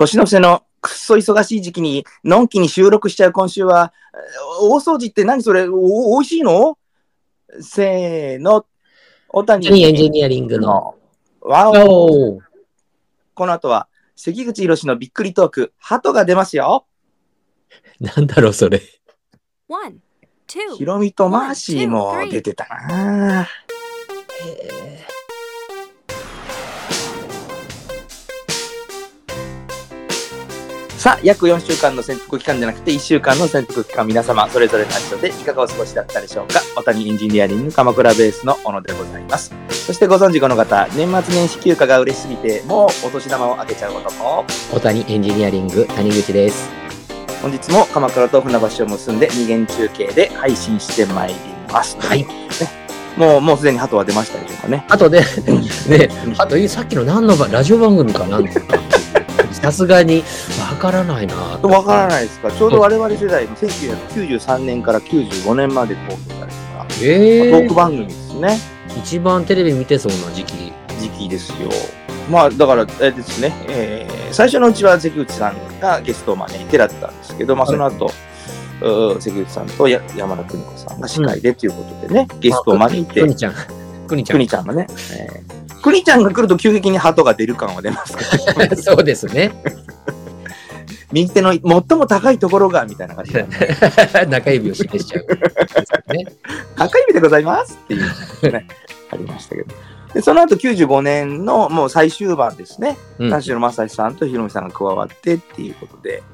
[0.00, 5.68] 年の瀬のくっそ忙しい時期に、のんきに収録しちゃう今週は、えー大掃除って何それ？
[5.68, 6.78] おおいしいの？
[7.60, 8.64] せーの、
[9.28, 10.96] 小谷エンジニアリングの。
[11.42, 11.48] の。
[11.50, 12.40] わお
[13.34, 16.86] この後は、関口宏のびっくりトーク、ハトが出ますよ。
[18.00, 18.80] なんだろう、それ。
[19.68, 19.98] One,
[20.46, 23.46] two, ヒロミとマーシーも出てたな。
[24.46, 24.99] え
[31.00, 36.60] さあ、約4週間の潜伏期間じゃなくて1週間の潜伏期間、皆様それぞれの場所でいかがお過ごしだったでしょうか？
[36.76, 39.50] 小谷エンジニアリング鎌倉ベースの小野でございます。
[39.70, 44.12] そしてご存知この方、年末年始休暇が嬉しすぎて、もうお年玉をあげちゃう男。
[44.42, 46.68] ー、小谷エンジニアリング、谷口です。
[47.40, 51.34] 本日も鎌倉と船橋を結んで二元中継で配信してまいり
[51.72, 51.96] ます。
[51.98, 52.26] はい。
[53.16, 54.84] もう、もうすでに鳩は出ましたでしょうかね。
[54.90, 55.20] あとで、
[55.88, 58.38] ね、あと、さっきの何のば、ラジオ番組かな？
[58.38, 58.60] んか。
[59.54, 60.22] さすがに、
[60.70, 62.50] わからないなとわからないですか？
[62.50, 68.58] ちょうど我々世代の1993年から95年まで放送されたえー、トーク番組ですね。
[68.98, 70.72] 一番テレビ見てそうな時期。
[71.00, 71.68] 時期ですよ。
[72.30, 78.12] まあだから、あれですね、えー最初のうちは関口さんがゲストを招いてだったんですけど、まあその後、
[78.80, 83.54] うー関口さんとや山田邦子さんが司会でということでね、ゲストを招いてく、にちゃん。
[84.06, 84.36] くにちゃん。
[84.36, 84.86] 邦ちゃんがね、
[85.18, 88.64] えー邦ちゃんが来ると急激に鳩が出る感は出ますか？
[88.64, 89.52] ら、 そうですね。
[91.12, 91.62] 右手の最
[91.98, 93.46] も高いところが、みたいな感じで、
[94.28, 96.14] 中指を示しちゃう。
[96.14, 96.24] ね、
[96.76, 98.66] 高い意味でございますっていうね、
[99.10, 99.74] ありましたけど。
[100.14, 106.24] でその後95年のもう最終盤ですね、うん田代正史さんとひろみさんが加わってっていうことで、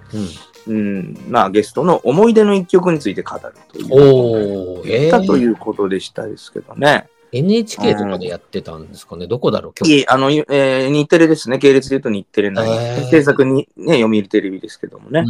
[0.66, 3.86] うんうん、まあゲストの思い出の一曲について語るという。
[3.90, 7.08] おー、えということでしたですけどね。
[7.38, 9.26] NHK とかでやってたんですかね？
[9.26, 9.72] どこだろう？
[9.80, 11.58] 今いえ、あの、えー日テレですね。
[11.58, 12.68] 系列で言うと日テレ内。
[12.68, 15.24] へー制作にね、読売テレビですけどもね。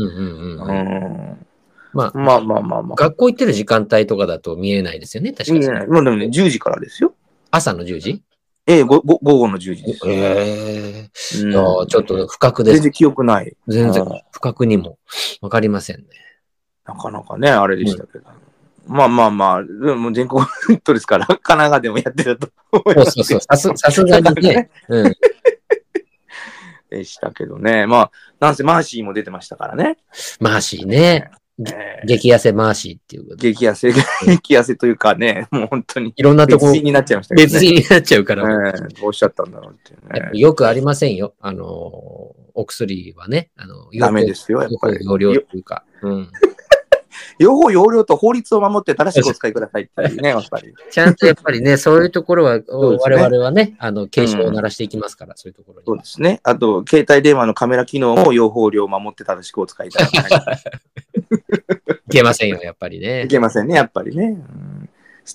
[1.92, 2.94] まあ、まあまあまあまあ。
[2.96, 5.32] 学校行ってる時間帯とかだと見えないですよね？
[5.32, 5.64] 確かに。
[5.64, 5.86] いいね。
[5.86, 7.14] もうでもね、10時からですよ。
[7.50, 8.22] 朝の10時？
[8.68, 10.00] ええ、午後の10時です。
[10.06, 12.74] ええちょっと不覚です。
[12.74, 13.56] 全然記憶ない。
[13.68, 14.98] 全然うん不覚にも
[15.40, 16.04] わかりませんね。
[16.84, 18.24] なかなかね、あれでしたけど。
[18.86, 23.40] まあまあまあ、でも全国ネットですから、 神奈川でもやってたと思いそうますそうそう。
[23.40, 24.70] さすさすがにね。
[24.88, 25.14] うん。
[26.88, 27.86] でしたけどね。
[27.86, 29.98] まあ、なんせマーシーも出てましたからね。
[30.40, 31.30] マーシーね。
[31.32, 31.46] えー
[32.04, 33.52] 激痩せマーシーっていうことで。
[33.52, 33.90] 激痩せ、
[34.26, 37.42] 激痩せというかね、もう本当にいろんなとこ別人になっちゃいましたね。
[37.44, 38.68] 別人になっちゃうから。
[38.68, 40.38] ええどうしちゃったんだろうっていうね。
[40.38, 41.34] よくありませんよ。
[41.40, 41.66] あのー、
[42.54, 43.50] お薬はね。
[43.56, 44.98] あの、ダメですよ、やっぱり。
[45.00, 45.84] 容量というか。
[46.02, 46.30] うん。
[47.38, 50.74] 両方要領と法律を守って正しくお使いくださいっていうね、やっぱり。
[50.90, 55.82] ちゃんとやっぱりね、そういうところは、ね我々はね、あの、警鐘を鳴らしていきますから、そういうところ。
[55.84, 56.40] そうですね。
[56.42, 60.58] あと、携帯電話のカメラ機能も用法量を守って正しくお使いいただかない
[62.06, 63.26] いけませんよ、やっぱりといね。
[63.28, 64.24] けませんね、やっぱりね。
[64.24, 64.88] うん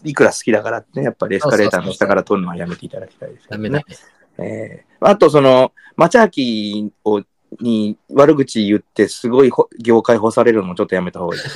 [0.06, 4.42] いくら好きだからってね、やっぱりエスカレーターの下から撮るのはやめていただきたいですけどねダメだ。。
[4.42, 7.24] えーあと、その、町明を
[7.60, 11.42] に悪口言って、すごいほ業界干されるのもちょっとやめた方がいい。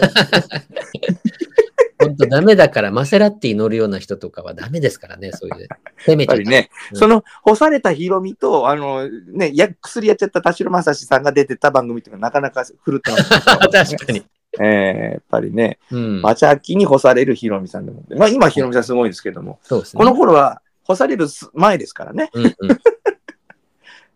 [1.98, 5.68] 本当ダメだから、マセラッティ乗るような人とかはダメですからね、そういう。
[5.98, 6.50] せめてやっぱり。
[6.50, 13.30] ね、うんその干されたヒロミと、あの、ね、や薬やっちゃった田代正史さんが出てた番組っていうのはなかなか振るってます、
[13.96, 14.26] 確かに。
[14.60, 16.22] えーやっぱりね、うん。
[16.22, 19.98] 町明に干されるヒロミさんでも、まあ今ヒロミさんすごいですけども、そうですね。
[19.98, 22.30] この頃は干される前ですからね。
[22.34, 22.54] うんうん、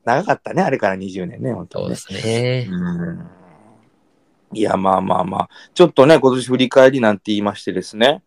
[0.10, 1.96] 長かったね、あれから20年ね、本当にね。
[1.96, 2.68] そうですね。
[2.72, 3.28] うん
[4.52, 8.24] いや、まあまあまあ、ちょっとね、今年振り返りなんて言いましてですね、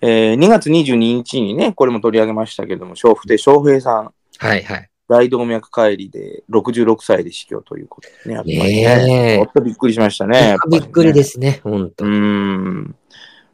[0.00, 4.90] えー2月22日にね、これも取り上げましたけども、笑福亭笑平さん、はいはい。
[5.06, 9.06] 大動脈解離で66歳で死去ということでね、やっぱりね。
[9.06, 10.52] ねえちょっとびっくりしましたね。
[10.52, 12.08] ねびっくりですね、本当う。
[12.08, 12.96] ん。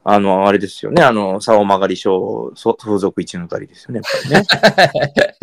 [0.02, 5.36] あの、あれですよね、あの、竿曲がり賞、そ風俗一のたりですよね、やっぱりね。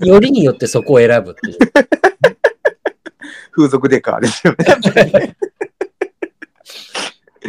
[0.00, 1.58] そ よりによってそこを選ぶっていう。
[3.52, 4.66] 風俗デカーですよね。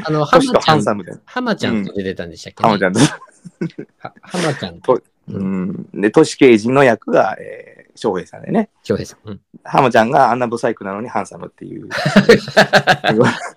[0.05, 1.13] あの、浜年とちゃん、ハンサムで。
[1.25, 2.99] 浜ちゃんと出てたんでしたっけ、ハマちゃんと。
[2.99, 5.87] は浜ちゃんと、うん。
[5.93, 8.69] で、都市刑事の役が、えー、翔平さんでね。
[8.83, 9.29] 翔平さん。
[9.29, 11.89] うんハマちゃんがあんなブサイクなのにハンサムっていう。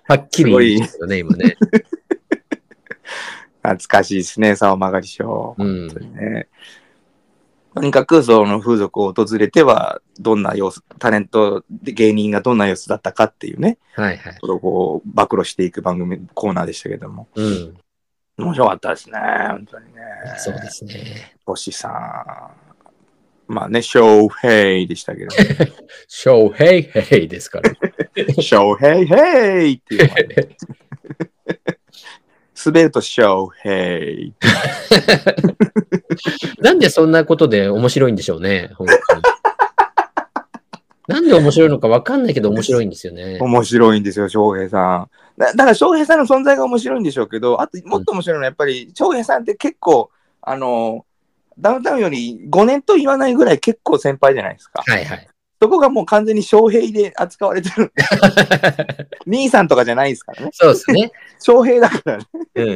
[0.07, 1.55] はっきり言うんですよね、今ね。
[3.69, 5.55] 懐かしいですね、竿曲がり賞。
[5.57, 6.47] うん本当にね。
[7.75, 14.37] とにかく、その風俗を訪れては、どんな様子、タレント、芸人がどんな様子だったかっていうね、はいはい。
[14.41, 17.27] それをこう、暴露していく番組、コーナーでしたけども。
[17.35, 17.77] うん。
[18.37, 19.19] 面白かったですね、
[19.49, 20.01] 本当にね。
[20.37, 21.35] そうですね。
[21.45, 21.89] 星さ
[23.47, 23.53] ん。
[23.53, 25.31] まあね、翔平でしたけど、
[26.07, 27.71] ショーヘイヘイですから。
[28.41, 30.09] 翔平ヘイっていう。
[32.65, 34.33] 滑ると翔平。
[36.59, 39.21] なんでそんなことで面白いんでしょうね、本当に。
[41.07, 43.39] なんで面白いのかわかんないけど面白いんですよね。
[43.41, 45.09] 面白いんですよ、翔平さん。
[45.39, 50.11] だだから翔平さんの存在が面白いんでしょうけど、あともっと面白いのはやっぱり翔平さんって結構、
[50.41, 51.05] あの、
[51.57, 54.83] ダウンタウンより5年と言わないぐらい結構先輩じゃないですか。
[54.85, 55.27] はいはい。
[55.61, 57.91] そこがもう完全に翔平で扱われてる。
[59.27, 60.49] 兄さんとかじゃないですからね。
[60.53, 61.11] そうですね。
[61.39, 62.25] 翔平だからね。
[62.55, 62.69] うん。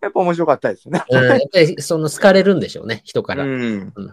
[0.00, 1.02] やっぱ面白かったですよね。
[1.10, 3.42] うん、やっぱりその好かれるんでしょうね、人から。
[3.42, 3.92] うん。
[3.94, 4.12] うん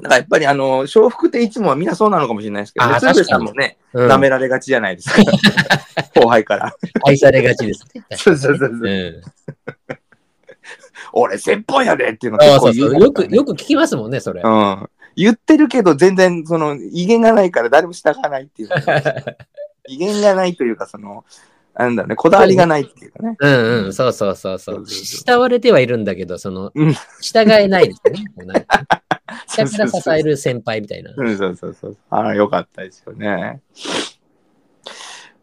[0.00, 5.16] だからやっぱりあの、笑福っていつもはみんなそうなのかもしれないですけど、あー鶴瓶さんもね、うん舐められがちじゃないですか。
[6.18, 6.74] 後輩から。
[7.06, 8.04] 愛されがちですね。
[8.16, 9.22] そうそうそうそううん
[11.12, 13.02] 俺先輩やでっていうの結構言そうそうう。
[13.04, 14.40] よく、よく聞きますもんね、それ。
[14.42, 14.88] うん。
[15.16, 18.68] 言ってるけど全然その威厳がないから誰も従わないっていう。
[19.88, 21.24] 威厳がないというかその、
[21.74, 23.36] なんだろうね、こだわりがないっていうかね。
[23.38, 24.86] うんうん、そうそうそうそう。
[24.86, 28.66] 慕われてはいるんだけど、そのうん、従えないですよね。
[29.46, 31.12] 下から支える先輩みたいな。
[31.16, 31.96] うん、そうそうそう。
[32.10, 33.60] ああ、よかったですよね。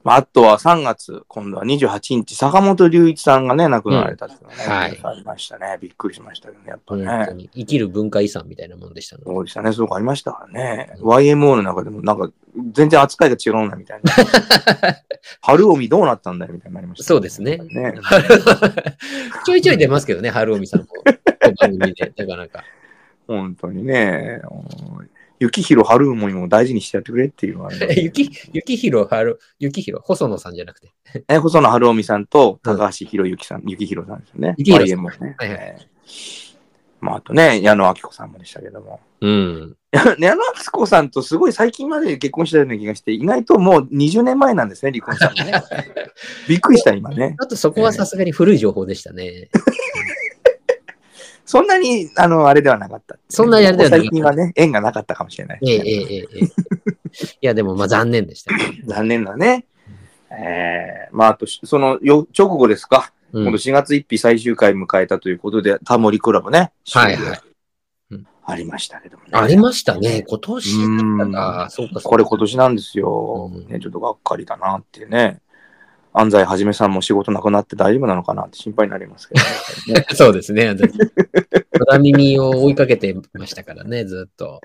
[0.04, 5.78] まあ、あとは3月、今度は28日、坂本龍一さんがね、亡くなられたっていうのがね、うんはいありましたね。
[5.82, 7.26] びっくりしましたけどね、やっぱ本ね。
[7.28, 9.26] 当に生きる文化遺産みたいなもんでしたの。
[9.26, 10.94] そうでしたね、そういうのありましたからね。
[11.00, 12.32] うん YMO の中でも、なんか、
[12.72, 14.12] 全然扱いが違うな、みたいな。
[15.42, 17.94] 春帯どうなったんだよ、みたいになりました、そうですねね
[19.46, 20.88] ちょいちょい出ますけどね、春臣さんも。
[21.60, 22.64] 番組で、なかなか。
[23.28, 24.42] 本当にね。
[25.42, 30.92] うん雪広春もも大事にしてやってくれっていうのは、ね、 雪、雪広春、雪広、細野さんじゃなくて。
[31.30, 34.56] え、細野晴臣さんと高橋博之さん、雪広さんですよね。
[34.58, 35.36] 雪広さんね。
[35.38, 36.50] はいはいえー
[37.02, 39.00] まあ、あとね、矢野明子さんもでしたけども。
[39.22, 39.76] うん。
[39.94, 40.36] 矢野明
[40.72, 45.64] 子さんとすごい最近まで結婚してたような気がして、意外ともう20年前なんですね、離婚したのね。
[46.48, 47.36] びっくりした、今ね。
[47.40, 49.50] あとそこはさすがに古い情報でしたね。
[51.50, 54.06] そんなに、あの、あれではなかった、そんなにあれではなかった。
[54.06, 56.46] 最近はね、縁がなかったかもしれない、ええええええ。
[56.46, 56.50] い
[57.42, 58.54] や、でも、まあ、残念でした、
[58.86, 59.66] 残念だね。
[60.30, 63.12] ええー、まあ、あと、その、よ、直後ですか。
[63.34, 66.72] うん、この4月1日最終回迎えたということで、タモリクラブね。
[66.92, 67.42] はいはい。
[68.46, 69.32] ありましたけどもね。
[69.34, 70.24] ありましたね。
[70.28, 70.78] 今年
[71.18, 71.32] だっ
[71.66, 71.70] た。
[71.72, 72.10] そうかそうか。
[72.10, 73.80] これ今年なんですよ、うん、ね。
[73.80, 75.42] ちょっとがっかりだなっていうね。
[76.14, 80.06] 安西はじめさんも仕事なくなって大丈夫なのかなって心配になりますけどね。
[80.16, 80.76] そうですね。
[81.86, 84.62] 空耳を追いかけてましたからね、ずっと。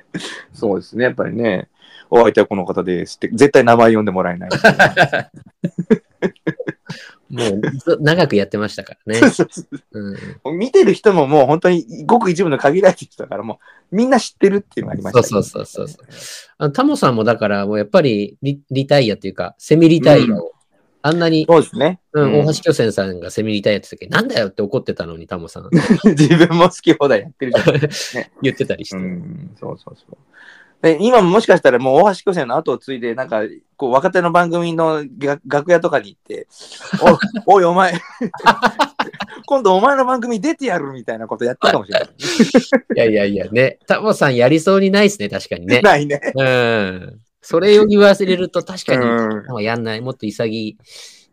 [0.52, 1.05] そうですね。
[1.05, 1.69] やっぱりね、
[2.11, 4.50] お相手はこの方ですって、絶対名前呼んでもらえない。
[7.31, 9.20] もうず長くやってましたからね。
[10.44, 13.58] うん、見てる人ももう本当にごく一部の限られてる人だからも
[13.91, 16.06] うみんな知ってるっていうのがありましたね、そうそうそうそう
[16.58, 20.52] あのタモさんもだから、もうやっぱりリリタイアっていうか、セミリタイアを、
[21.06, 22.00] あんなに、そうですね。
[22.14, 25.68] うんうん大橋巨泉さんがセミリタイアって時、なんだよって怒ってたのに、タモさん
[26.16, 28.26] 自分も好き放題やってるじゃん。
[28.40, 28.96] 言ってたりして。
[28.96, 30.16] うん、そうそうそう。
[30.80, 33.42] で今ももしかしたらもう大橋巨泉の後を継いで、なんか、
[33.76, 36.46] こう、若手の番組の楽楽屋とかに行って、
[37.46, 37.92] お おい、お前、
[39.44, 42.08] 今度お前の番組出てやるみたいなことやったかもしれない。
[42.08, 45.82] いやいやいやね、タモさんやりそうにないですね、確かにね。
[45.82, 46.19] ないね。
[46.34, 47.20] うん。
[47.46, 50.01] それを言わせれると確かに、やんない。
[50.01, 50.79] もっと潔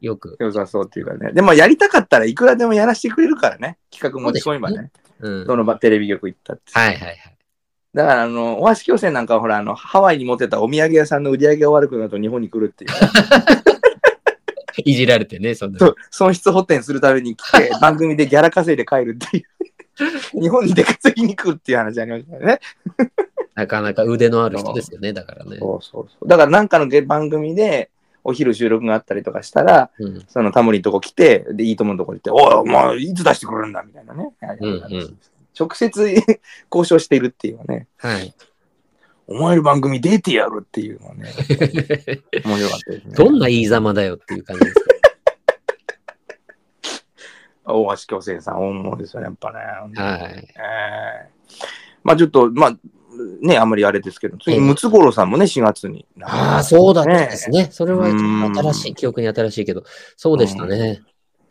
[0.01, 0.35] よく。
[0.41, 1.31] 良さそうっていうかね。
[1.31, 3.77] でもやりたかったらいくらでもやらせてくれるからね。
[3.89, 4.91] 企画持ち込めばそうでね。
[5.21, 5.47] うん。
[5.47, 6.63] どの場テレビ局行ったって。
[6.73, 7.17] はいはいはい。
[7.93, 12.91] だから、あの、大橋巨泉なんかはほら、あの、ハワイに持ってたお土産屋さんの売り上げが悪くなると日本に来るっていう。
[14.83, 15.79] いじられてね、そんな。
[16.09, 19.45] 損失補填するために来て、 番組でギャラ稼いで帰るっていう。
[20.41, 22.59] 日本に出稼ぎに来るっていう話ありましたよね。
[23.55, 25.57] なかなか腕のある人ですよね、だからね。
[25.59, 26.27] そうそうそう。
[26.27, 27.89] だからなんかの番組で
[28.23, 30.25] お昼収録があったりとかしたら、うん。
[30.27, 34.31] そのタモリのとこ来て、で、いいとものとこに行って、おい、お前いつ出してくるんだみたいなね。
[34.59, 35.17] うんうん
[35.59, 36.15] 直接
[36.71, 38.33] 交渉しているっていうね、はい。
[39.27, 41.29] お前の番組出てやるっていうのはね、
[42.45, 43.15] 面白かったですね。
[43.15, 44.81] どんな言いざまだよっていう感じですけ
[47.71, 49.59] 大橋巨泉さん、大物ですよね、やっぱね。
[49.93, 50.01] ど。
[50.01, 50.21] はい。
[50.21, 51.41] ええ
[52.03, 52.77] まあちょっと、まあ、
[53.41, 56.05] ね、あんまりあれですけど、次、ええムツゴロウさんもね、4月に。
[56.21, 57.69] ああ、そうだったんですね。
[57.71, 59.83] それはうん新しい、記憶に新しいけど、
[60.15, 61.01] そうでしたね。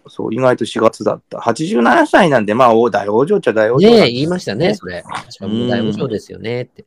[0.09, 1.38] そう、意外と4月だった。
[1.38, 5.02] 87歳なんで、まあ、お大往生っちゃ大往生ねえ、言いましたね、それ。
[5.02, 6.87] 確かに大無償ですよねって。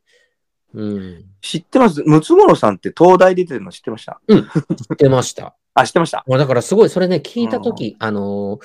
[0.74, 1.24] うん。
[1.40, 2.02] 知ってます？
[2.04, 4.20] ムツゴロウさんって東大出てるの知ってました？
[4.28, 5.54] 知ってました。
[5.74, 8.64] あ、知ってましたまあだからすごい、それね、聞いたとき、あのー、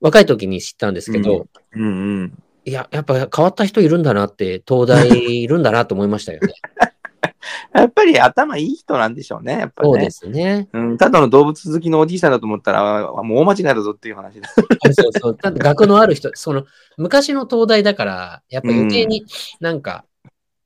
[0.00, 1.86] 若い時に知ったんですけど、うんう
[2.24, 2.42] ん。
[2.64, 6.52] いや、やっぱ変わった人いるんだなって、東大いるんだなと思いましたよね。
[7.72, 9.58] やっぱり頭いい人なんでしょうね。
[9.58, 10.36] やっぱりねそうで。
[10.36, 10.68] すね。
[10.72, 14.48] うん、ただの動物好きのおじいさんだと思ったら、もう大間違いだぞっていう話だ。
[14.48, 15.38] そうそう。
[15.40, 16.64] だって学のある人、その、
[16.96, 19.24] 昔の東大だから、やっぱ余計に
[19.60, 20.04] なんか、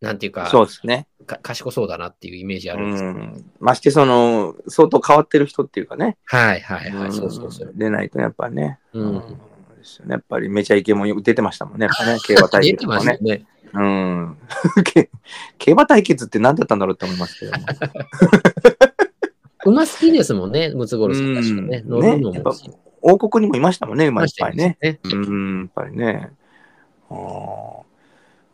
[0.01, 1.07] なんていうかそうですね。
[1.27, 3.05] か、賢そうだなっていうイメージあうるんです。
[3.05, 3.51] ん。
[3.61, 6.17] まして、その、相当変わってる人っていうかね。
[6.25, 7.09] はいはいはい。
[7.09, 7.73] んそうそうそう。
[7.75, 8.79] 出ないと、やっぱね。
[8.93, 9.23] うん
[9.85, 11.87] ですよねやっぱり、めちゃイケも出てましたもんね。
[11.87, 13.19] やっぱね、 競馬対決ね。
[13.21, 13.47] ね。
[13.73, 14.37] うん。
[14.85, 15.11] け
[15.59, 17.59] 競馬対決って何だったんだろうって思いますけども。
[19.67, 21.83] 馬好きですもんね、ムツゴロウさん確かね。
[21.87, 22.71] うん乗るのも好き。
[23.03, 24.79] 王国にもいましたもんね、馬いっぱいね。
[24.81, 24.99] ね。
[25.05, 26.31] うん、やっぱりね。
[27.11, 27.15] あ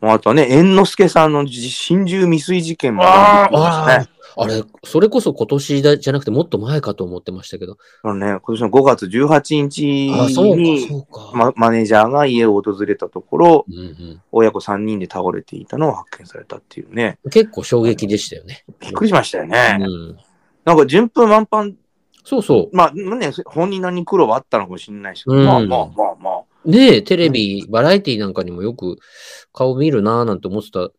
[0.03, 4.09] ああとはね、猿之助さんのじ心中未遂事件もありましたね。
[4.43, 7.77] あれ、それこそ今年だじゃなくてもっと前かと思ってましたけど。
[8.03, 10.89] あのね、今年の5月18日あ、そうか、に。
[11.35, 17.19] ま、マネージャーが家を訪れたところ、うん親子3人で倒れていたのを発見されたっていうね。
[17.25, 18.65] うん、結構衝撃でしたよね。
[18.81, 19.79] びっくりしましたよね。
[19.81, 20.19] うん、
[20.65, 21.73] なんか順風満帆、
[22.25, 26.43] そうそまあね、本人なりに苦労はあったのかもしれないし、うんまあまあまあまあ。
[26.65, 26.71] う。
[26.71, 28.99] ねえ、テレビ、バラエティなんかにもよく
[29.53, 30.91] 顔見るなぁなんて思ってた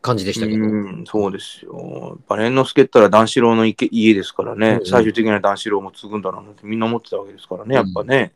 [0.00, 0.64] 感じでしたけど。
[0.64, 2.10] うん、そうですよ。
[2.10, 8.32] やっぱ猿之助ったら段四郎の家家ですからね、うんうん最終的には段四郎も継ぐんだろうなってみんな思ってたわけですからね、やっぱね。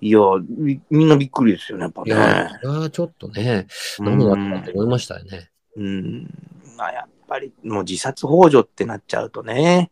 [0.00, 0.18] いや
[0.48, 2.50] み、みんなびっくりですよね、やっぱいやね。
[2.54, 3.66] ー、それはちょっとね、
[3.98, 5.50] う何があったとん思いましたよね。
[5.76, 6.30] うん。
[6.76, 9.90] まあ、やっぱり、もう自殺幇助ってなっちゃうとね。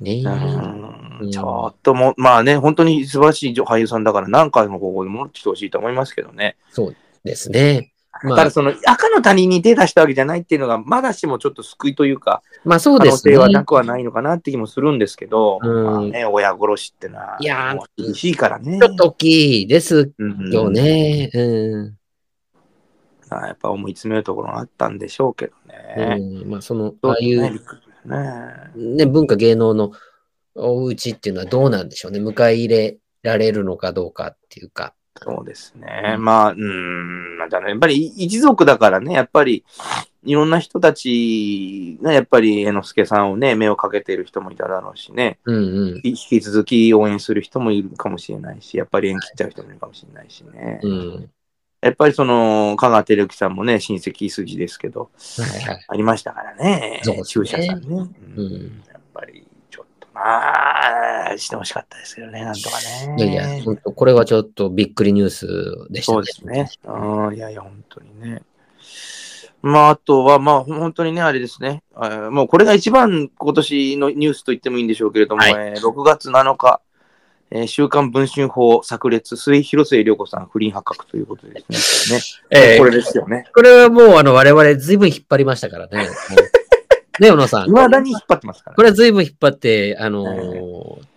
[0.00, 0.22] ねえ。
[0.22, 6.56] うんうんちょっともう、まあね、本当に素晴らしい俳優さんだから、何回もここで戻ってきてほしいと思いますけどね。
[6.70, 7.92] そうですね。
[8.22, 13.34] まあただ、その赤の他人に手出したわけじゃないっていうのが、まだしもちょっと救いというか、まあそう可ですね。
[13.34, 18.78] 能性はなくはないのかなって気もするんですけど、うんまあね、親殺しってのは、いや厳しいからね。
[18.78, 21.30] ちょっと大きいですうんよね。
[21.32, 21.98] うん。
[23.30, 26.16] まあやっぱ思い詰めるところがあったんでしょうけどね。
[26.18, 27.60] うん、まあその、ああいう。
[28.74, 29.92] ね、文化芸能の
[30.54, 32.20] お家っていうのはどうなんでしょうね。
[32.20, 34.94] 迎え入れられるのかどうかっていうか。
[35.24, 36.16] そうですね。
[36.18, 39.64] まあ、うん、まあ、だねやっぱり一族だからね、やっぱり
[40.24, 45.60] いろんな人たちがやっぱり猿之助さんをね、目をかけている人もいただろうしね、うんう
[45.94, 46.00] ん。
[46.02, 50.80] 引き続き応援する人もいるかもしれないし、やっぱり縁切っちゃう人もいるかもしれないしね。
[50.82, 51.30] うん。
[51.80, 55.84] やっぱりその、香川照之さんもね、親戚筋ですけど、はいはい。
[55.88, 57.00] ありましたからね。
[57.04, 57.86] そう注射さんね。
[57.88, 59.46] ううんんやっぱり、
[60.18, 62.76] ちょっとなあしてほしかったですけどね、なんとか
[63.16, 63.24] ね。
[63.24, 65.46] いやいや、本当これはちょっとびっくりニュース
[65.90, 66.70] でしたそうですね。
[66.84, 68.42] うん、いやいや、本当にね。
[69.60, 71.82] まあ、あとは、まあ、本当にね、あれですね。
[71.94, 76.80] あもうこれが一番今年のニュースと言ってもいいんでしょうけれども、はいえー6月7日、
[77.50, 82.20] えー週刊文春法炸裂、末広末涼子さん不倫発覚ということでですね。
[82.50, 83.46] ええこれですよね。
[83.52, 86.08] これはもうあの我々ずいぶん引っ張りましたからね。
[87.20, 87.68] ね、小野さん。
[87.68, 88.76] いまだに引っ張ってますから。
[88.76, 91.08] これはずいぶん引っ張って、あのー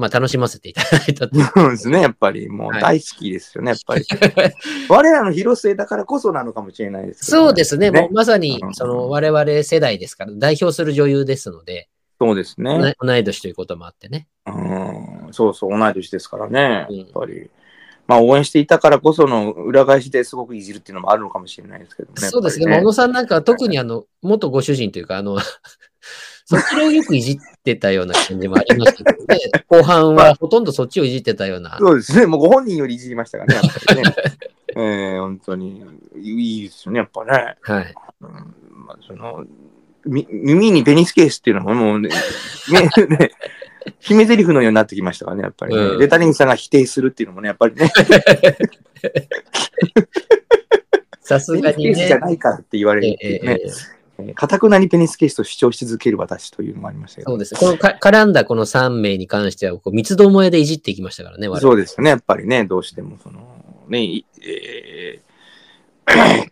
[0.00, 1.38] まあ楽しませていただいたと。
[1.38, 2.48] そうですね、やっぱり。
[2.48, 4.04] もうはい大好きですよね、やっぱり。
[4.88, 7.90] 我らの広末だからこそなのかもしれないですけどそうですね。
[7.90, 12.78] もうまさにう、んその我々世代ですから、代表する女優ですので、そうですね。
[12.78, 14.26] な同い年ということもあってね。
[14.46, 17.50] うん、そうそう、同い年ですからね、うんやっぱり。
[18.10, 22.28] まあ、応援していたからこその裏返しですごくいじるっていうのもあるのかもしれないですけどね。
[22.28, 22.64] そうですね。
[22.64, 25.38] やっぱり小野さんなんかは特にあの、元ご主人というか、あの、
[26.44, 29.38] そちらをよくいじってたような感じもありましたけどね。
[29.70, 31.78] 後半はほとんどそっちをいじってたような。
[31.78, 32.26] そうですね。
[32.26, 33.68] もうご本人よりいじりましたからね、
[34.02, 34.14] ね。
[34.74, 35.84] えー、本当に
[36.16, 37.56] いいですよね、やっぱね。
[37.60, 37.94] はい。
[38.22, 38.30] うん
[38.86, 39.44] まあ、その
[40.04, 43.30] み耳にペニスケースっていうのももうね、ねね
[44.00, 45.80] 決め台詞のようになってきましたからね、やっぱりね。
[45.82, 47.92] うんレタリングさんが否定するっていうのもね、やっぱりね、
[51.20, 52.20] さすペニがにスケースじゃね。
[52.22, 53.52] ないからって言われるってえいうね。
[53.52, 54.00] えええ
[54.34, 57.30] かたくなにペニスケースと主張し続ける私というのもありましたけど。
[57.30, 57.54] そうです。
[57.54, 63.40] このか絡んだこの3名に関しては、こう密度萌えでいじっていきましたからね、そうですよね、やっぱりね、どうしても、その、
[63.88, 66.50] ね、いえー、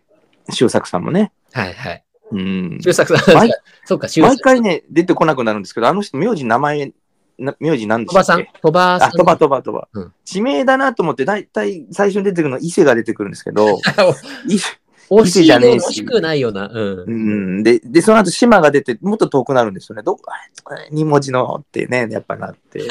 [0.51, 2.03] 周作さんもね、はいはい。
[2.31, 3.51] うん、周作さん、毎
[3.85, 4.33] そうか、周作。
[4.33, 6.91] 毎回ね、出てこなくなるんですけど、あの人、名字、名前、
[7.39, 8.61] な名字なんで鳥羽さんしたっけ？
[8.61, 9.09] 鳥羽さん。
[9.09, 10.13] あ、とばとばとばうん。
[10.25, 13.79] 地名だなと思って、だいたい最初に出てくるの、伊勢が出てくるんですけど、
[14.47, 16.67] 伊勢じゃねえし惜しくないような。
[16.67, 17.11] うんう。
[17.59, 20.03] ん、で、で、その後、島が出て、もっと遠くなるんですよね。
[20.03, 20.35] どこ、あ
[20.91, 22.79] 文字のってね、やっぱなって。
[22.79, 22.83] い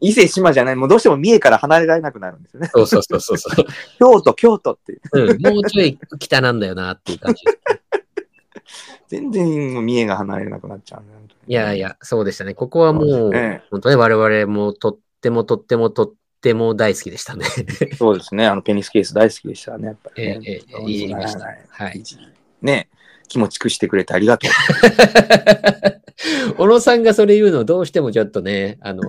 [0.00, 2.70] 伊勢島じゃない、もうどうしても三重から離れられなくなるんですよね。
[2.72, 3.66] そうそうそうそうそう。
[3.98, 5.00] 京都、京都って。
[5.12, 7.42] うん、もうちょい北なんだよなっていう感じ。
[9.08, 11.18] 全然もう三重が離れなくなっちゃうんだよ。
[11.18, 11.78] 本当にいやい。
[11.78, 12.54] や、そうでしたね。
[12.54, 17.44] ここはもう、え本当ね、我々もとってもとってもとってっても大好きでしたね。
[17.98, 18.46] そうですね。
[18.46, 20.40] あの、ペニスケース大好きでしたね、やっぱりね。
[20.44, 22.02] ええええいじりましたはい。
[22.62, 22.88] ね、
[23.26, 24.50] 気持ちくしてくれてありがとう。
[26.56, 29.02] 小野さんがそれ言うのどうしてもちょっとね、あの、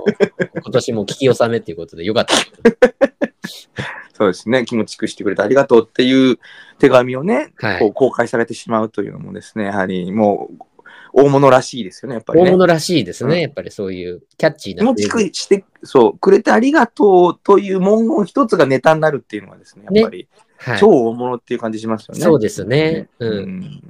[0.53, 2.33] 今年も聞き納めっていうことでよかった。
[4.13, 4.65] そうですね。
[4.65, 6.39] 気持ちくしてくれてありがとうっていう
[6.79, 7.79] 手紙をね、はい。
[7.79, 10.63] こう公開されてしまうというのもですね、やはりもう、
[11.13, 12.49] 大物らしいですよね、やっぱりね。
[12.49, 13.41] 大物らしいですうんね。
[13.41, 20.47] やっぱりそういうキャッチーな気持ちくして、そう、くれてありがとうという文言一つがネタになるっていうのはですね、やっぱり、はい
[20.79, 22.21] 超大物っていう感じしますよね。
[22.21, 23.09] そうですね。
[23.19, 23.27] う。
[23.27, 23.86] うんんやっ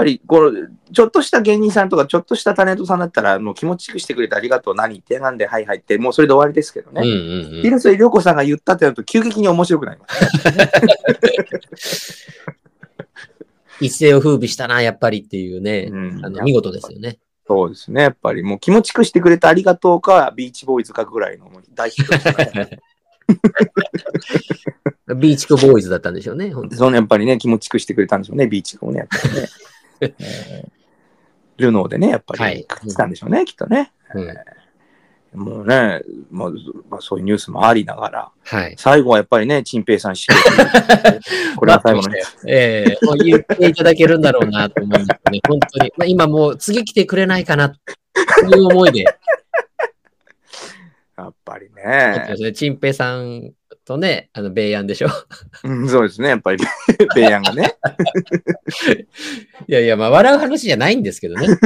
[0.00, 7.02] ぱりこのちょっとした芸人さんとかちょっとしたタレントさんだったらもう気持ちよくしてくれてありがとう何言ってなんではいはいってもうそれで終わりですけどね。
[7.02, 7.62] んうん。
[7.62, 10.08] 広末涼子さんが言ったってなると急激に面白くなりま
[11.76, 12.26] す。
[13.82, 15.88] 一世を風靡したな、やっぱりっていうね。
[15.90, 17.18] うんあの見事ですよね。
[17.46, 18.02] そうですね。
[18.02, 22.78] やっぱりもう気持ちよくしてくれてありがとうかビーチボーイズかぐらいのもう大ヒットですね。
[25.16, 26.52] ビーチクボーイズだったんでしょうね。
[26.52, 29.48] 本当にそのやっぱりね気持ちよくしてくれたんでしょうねビーチをねやっぱりね。
[30.00, 30.70] えー
[31.60, 33.92] ルノーでねやっぱはいり来たんでしょうね、きっとね。
[34.14, 34.34] うん
[35.32, 36.50] もうね、まあ、
[36.90, 38.74] まあ、そういうニュースもありながら、はい。
[38.76, 40.26] 最後はやっぱりね、チンペイさんし
[41.54, 45.40] これは最後のね、ええもう言っていただけるんだろうなと思うんですね。
[45.46, 45.92] 本当に。
[45.96, 49.04] まあ、今もう次来てくれないかなという思いで、
[51.16, 52.52] やっぱりね、やってますね。
[52.52, 53.52] チンペイさん
[53.84, 55.08] とね、あの、ベイヤンでしょ。
[55.64, 56.64] うん、そうですね、やっぱり、
[57.14, 57.76] ベイヤンがね、
[59.68, 61.46] いやいや、まあ、笑う話じゃないんですけどね。
[61.48, 61.60] うん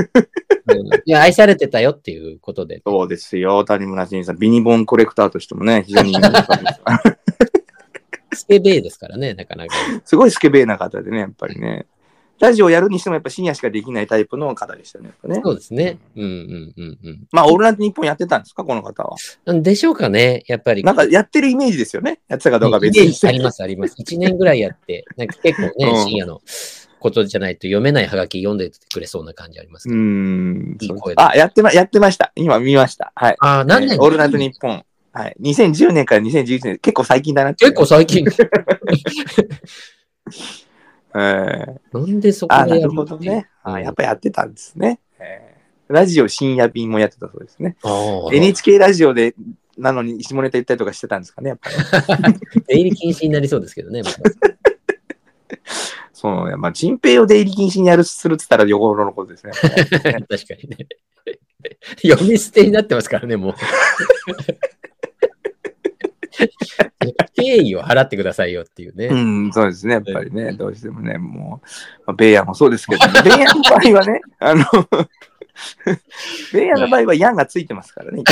[1.05, 2.81] いや、愛されてたよっていうことで。
[2.87, 6.15] そうですよ、谷村新司さん、ビニボンコレクターとしてもね、非常に
[8.33, 9.75] スケベイですからね、なかなか。
[10.05, 11.87] すごいスケベーな方でね、やっぱりね、
[12.41, 15.41] ラジオやるにしてもやっぱ深夜しかできないタイプの方でしたね、ね。
[15.43, 15.99] そうですね。
[16.17, 17.27] うんうんうんうん。
[17.31, 19.17] まあ、オールナイトニッポンやってたんですか、この方は。
[19.63, 20.83] でしょうかね、やっぱり。
[20.83, 23.29] なんかやってるイメージですよね、やってたかどうかは別に。
[23.29, 23.95] あります、あります。
[23.99, 26.41] 1年ぐらいやって、なんか結構ね、うん深夜の
[26.99, 30.03] ことじゃないと読めないハガキ読んでてくれそうな感じありますけうど。
[30.03, 30.77] ん。
[30.81, 32.33] いい声であ、やってま、やってました。
[32.35, 33.13] 今見ました。
[33.15, 33.37] はい。
[33.41, 34.85] ああ、何年えーオールナイトニッポン。
[35.13, 35.37] はい。
[35.41, 37.67] 2010年から2011年、結構最近だなって。
[37.67, 38.25] 結構最近。
[41.15, 43.49] えーなんでそこあ、でやるのほどね。
[43.65, 45.01] うんあやっぱやってたんですね。
[45.19, 45.55] えー
[45.89, 47.77] ラジオ深夜便もやってたそうですね。
[48.33, 49.35] NHK ラジオで、
[49.77, 52.35] なのに下ネタ言ったりとかしてたんですかね、やっぱり。
[52.67, 54.03] 出入り禁止になりそうですけどね。
[54.03, 54.21] また
[56.13, 56.57] そうね。
[56.57, 60.87] まあ、チンペイを出入り禁止にやる、するっつったら横のことですね 確かにね。
[62.03, 63.55] 読み捨てになってますからね、もう。
[67.35, 69.07] 敬意を払ってくださいよっていうね。
[69.07, 69.95] うん、そうですね。
[69.95, 71.67] やっぱりね、どうしてもね、もう、
[72.07, 74.65] まあ、ベイヤーもそうですけど、ね、 ベイヤーの場合はね、あの、
[76.53, 78.23] ベイヤーの場合はヤンがついてますからね。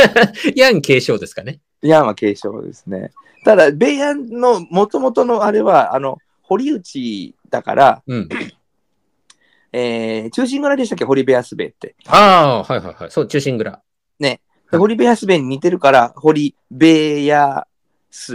[0.56, 1.60] ヤン継承ですかね。
[1.82, 3.12] ヤンは継承ですね。
[3.44, 8.28] ただ、ベイヤーの元々のあれは、あの、堀内だから、うん。
[9.72, 11.94] えー、中心蔵でしたっけ、堀部安兵衛って。
[12.06, 13.10] ああ、はいはいはい。
[13.10, 13.82] そう、中心蔵。
[14.18, 16.86] で堀部安兵衛に似てるから、堀部
[17.24, 17.66] 安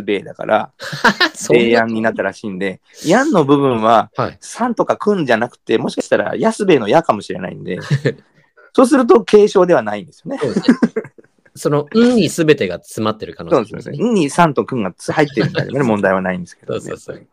[0.05, 0.71] 兵衛だから、
[1.33, 4.37] そんベイヤンになったらしいんで、ヤンの部分は、はい。
[4.41, 7.79] 3とかくんじゃなくて、もしかしたら安兵衛の矢かもしれないんで、
[8.73, 10.39] そうすると継承ではないんですよね。
[11.55, 13.97] その、うんに全てが詰まってる可能そう性ですね。
[13.97, 16.79] んに3とくんが入ってるんだけどね、 問題はないんですけど、ね。
[16.79, 17.27] そうそうそう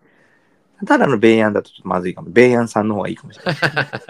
[0.86, 2.30] ただのベイヤンだとちょっとまずいかも。
[2.30, 3.56] ベイヤンさんの方がいいかもしれない。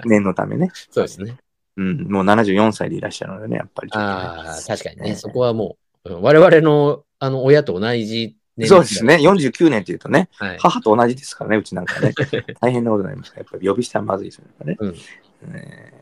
[0.05, 0.71] 念のためね。
[0.91, 1.39] そうですね。
[1.79, 5.11] うん、もう74歳でいらっしゃるのでね、やっぱりね、ああ、確かにね。
[5.11, 9.05] ねそこはもう、うん我々の、あの、親と同じ年そうです。
[9.05, 9.17] ね。
[9.17, 10.59] 49年っていうとね、はい。
[10.59, 12.13] 母と同じですからね、うちなんかね。
[12.61, 14.77] 大変なことになりますから、やっぱり呼び捨てはまずいですよね。
[14.81, 14.93] うん
[15.53, 15.95] ね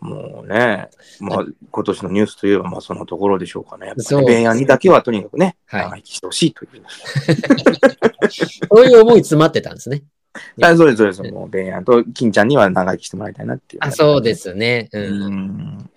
[0.00, 0.88] もうね、
[1.20, 3.88] まあ、今年のニュースといえば、まあ、そのところでしょうかね。
[3.88, 6.70] やっぱり、ねにだけはとにかくね、はい長生きしてほしいという。
[8.72, 10.02] そういう思い詰まってたんですね。
[10.62, 11.22] あそうです、そうです。
[11.22, 13.82] もう、ベイヤンと金ちゃんには長生きしてもらいたいなっていう。
[13.82, 14.34] あ、そうで。
[14.34, 14.88] すね。
[14.92, 15.00] う。
[15.00, 15.90] うんん。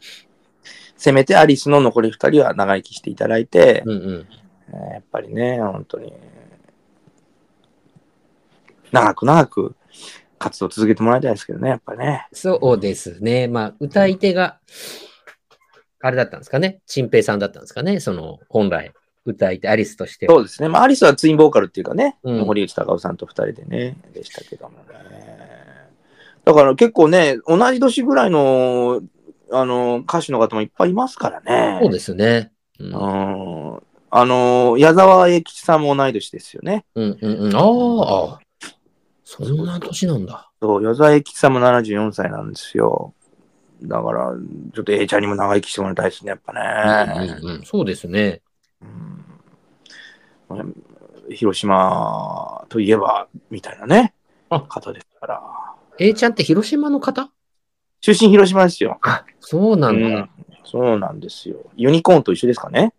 [0.97, 4.27] せめてアリスの残り二人は長生きしていただいて、うんうん。
[4.69, 6.13] えーやっぱりね、本当に、
[8.91, 9.75] 長く長く
[10.39, 12.27] 活動続けてもらいたいですけどね、やっぱりね。
[12.31, 13.47] そうですね。
[13.47, 14.59] まあ、歌い手が、
[16.01, 16.81] あれだったんですかね。
[16.85, 17.99] チンペイさんだったんですかね。
[17.99, 18.93] その、本来、
[19.25, 20.33] 歌い手、アリスとしては。
[20.33, 20.69] そうですね。
[20.69, 24.83] まあ、アリスはツインボーカルっていうかね、うん堀内孝雄さんと二人でね、でしたけどもね。
[26.45, 29.01] だから結構ね、同じ年ぐらいの、
[29.51, 31.79] あの、歌手の方もいっぱいいますからね。
[31.81, 32.51] そうですね。
[32.79, 32.83] う。
[32.83, 33.83] うんん。
[34.15, 36.85] あの、矢沢永吉さんも同い年ですよね。
[36.95, 37.55] うんうんうん。
[37.55, 38.39] ああ、ああ
[39.23, 40.51] そんな年なんだ。
[40.61, 43.13] そう、矢沢永吉さんも74歳なんですよ。
[43.81, 44.33] だから、
[44.73, 47.39] ちょっと A ちゃんにも長生きしてもらいたいですね、やっぱね。
[47.41, 48.41] うんうんうん、そうですね。
[50.49, 50.65] うんまあ
[51.31, 54.13] 広島といえば、みたいなね、
[54.49, 55.41] あ方ですから。
[55.99, 57.31] A ちゃんって広島の方？
[58.01, 58.99] 出身広島ですよ。
[59.39, 60.07] そうなんだ。
[60.07, 60.29] うん
[60.65, 61.57] そうなんですよ。
[61.75, 62.93] ユニコーンと一緒ですかね。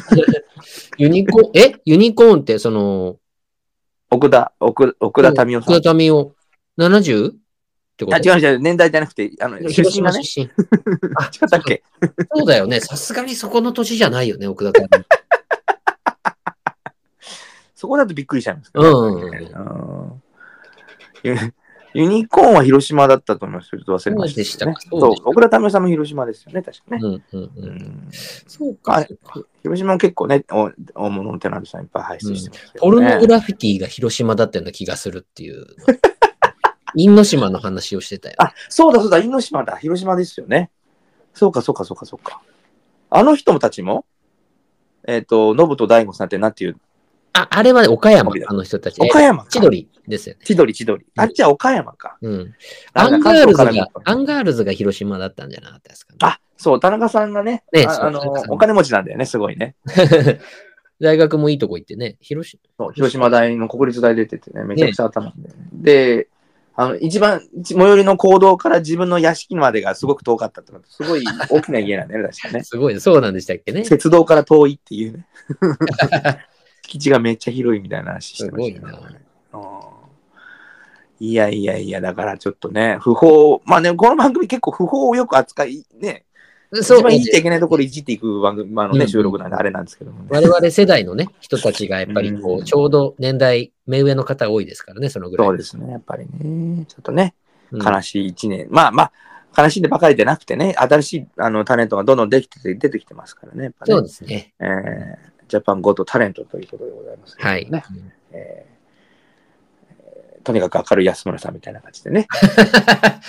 [0.98, 1.74] ユニコーン、え？
[1.84, 3.16] ユニコーンってその、
[4.10, 5.74] 奥田、奥奥田民生さん。
[5.74, 6.34] 奥田民生
[6.78, 7.34] 70?
[8.04, 10.22] ってことあ、違う違う、年代じゃなくて、あの、出広身がね。
[10.24, 10.46] 島出身。
[10.46, 11.82] 違ったっけ？
[12.34, 12.80] そうだよね。
[12.80, 15.04] さすがにそこの年じゃないよね、奥田民生。
[17.74, 20.22] そこだとびっくりしちゃいますけど、うんうん
[21.22, 21.36] ユ
[21.92, 23.70] ユニコーンは広島だったと思います。
[23.70, 27.00] ちょっと忘れました、そうでしたかそうそう田民生さんも広島ですよね、確かね。
[27.02, 27.50] うんうんう。
[27.56, 28.08] うんん
[28.46, 29.04] そうか。
[29.62, 35.66] 広島も結構ね、お大物のテナントさんいっぱい輩出してますけポどね、ルノグラフィティが広島だったような気がするっていう。
[36.94, 38.36] 因島の話をしてたよ。
[38.38, 40.70] あ、そうだそうだ、因島だ、広島ですよね。
[41.34, 42.42] そうか、そうか、そうか、そうか。
[43.10, 44.04] あの人たちも、
[45.06, 46.76] えっ、と、ノブと大悟さんってなんていう、
[47.32, 49.00] あ、あれはね岡山、あの人たち。
[49.00, 49.50] 岡山か。
[49.50, 50.40] 千鳥ですよね。
[50.44, 51.06] 千鳥、千鳥。
[51.16, 52.18] あっちは岡山か。
[52.20, 52.54] うん。
[52.92, 56.18] なアンガールズがアンガールズが広島だったんじゃなかったですかね。
[56.22, 59.76] あ、そう、田中さんがね、ねああのお金持ちなんだよね、すごいね。
[61.00, 62.60] 大学もいいとこ行ってね、広島。
[62.78, 65.68] そう広島大の国立大出ててね、めちゃくちゃ頭いいんだよね。
[65.72, 66.28] で、
[66.80, 72.64] あの、一番、最寄りの公道から自分の屋敷までがすごく遠かったってのはすごい 大きな家なんだよね、確かね。
[72.64, 73.84] すごい、そうなんでしたっけね。
[73.84, 75.26] す鉄道から遠いっていうね。
[76.88, 79.08] 敷地がめっちゃ広いみたいな話してましたよねごいな。
[79.52, 80.00] うん
[81.22, 86.24] いやいやいや、だからちょっとね、不法、まあね、この番組結構不法をよく扱い、ね、
[86.72, 90.28] そう一番言っちゃいけないところいじっていく番組、まあのね、うん収録なんであれなんですけどもね。
[90.30, 95.48] 我々世代のね、人たちがやっぱりこうちょうど年代、目上の方多いですからね、そのぐらい。
[95.48, 97.34] そうですね、やっぱりね、ちょっとね、
[97.72, 98.68] うん悲しい一年。
[98.70, 99.10] まあま
[99.54, 103.64] あ、悲しんでばかりでなくてね、新しいあのタレントがどんどんできてて出てきてますからね。
[103.64, 104.52] やっぱねそうですね。
[104.60, 107.68] えージャパンゴッドタレントということでございますけどはい。
[107.68, 107.82] ね。
[108.30, 108.70] えー
[110.42, 112.26] とにかく明るい安村さんみたいな感じでね、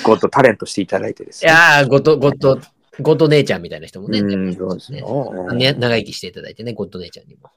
[0.04, 1.52] ゴッドタレントしていただいてですね。
[1.52, 2.58] いやー、ゴッド、ゴッド、
[3.00, 5.54] ゴッド姉ちゃんみたいな人もね、うん、そうですねよ。
[5.54, 7.50] ね長生きしていただいてね、ゴッド姉ちゃんにも。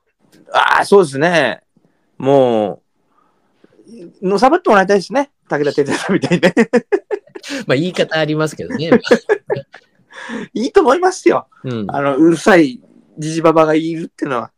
[0.52, 1.62] ああ、そうですね。
[2.18, 2.82] も
[4.22, 5.30] う、のさばってもらいたいですね。
[5.48, 6.54] 武田鉄矢さんみたいにね。
[7.66, 8.90] まあ言い方ありますけどね。
[10.54, 11.48] いいと思いますよ。
[11.64, 11.86] うん。
[11.90, 12.80] あの、うるさい
[13.18, 14.52] じじばばがいるっていうのは、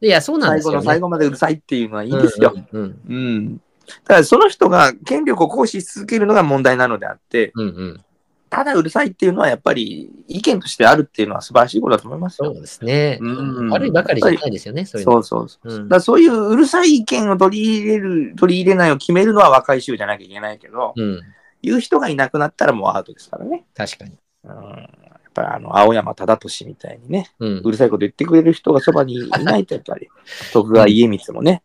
[0.00, 0.78] いや、そうなん最ですよ、ね。
[0.78, 2.54] 後の最後までうるさいっていうのはいいですよ。
[2.72, 3.60] うんうんうん。
[4.04, 8.04] ただその人が権力を行使し続けるのが問題なのであって、うんうん。
[8.56, 12.54] ただうるさいっていうのはやっぱり意見としてあるっていうのは素晴らしいことだと思いますよ。
[12.54, 13.18] そうですね。
[13.20, 15.22] うん悪いばかりじゃないですよね、そういうの。
[15.22, 15.82] そうそうそう。
[15.82, 21.20] うんだそういううるさい意見を取り入れる、取り入れないを決めるのは若い衆じゃなきゃいけないけど、うん。
[21.60, 23.66] 言う人がいなくなったらもうアウトですからね。
[23.74, 24.12] 確かに。
[24.44, 24.88] うん、や
[25.28, 27.70] っぱりあの青山忠俊みたいにね、うんう。
[27.70, 30.08] るさいこと言ってくれる人がそばにいないとやっぱり、
[30.54, 31.62] 徳川家光もね、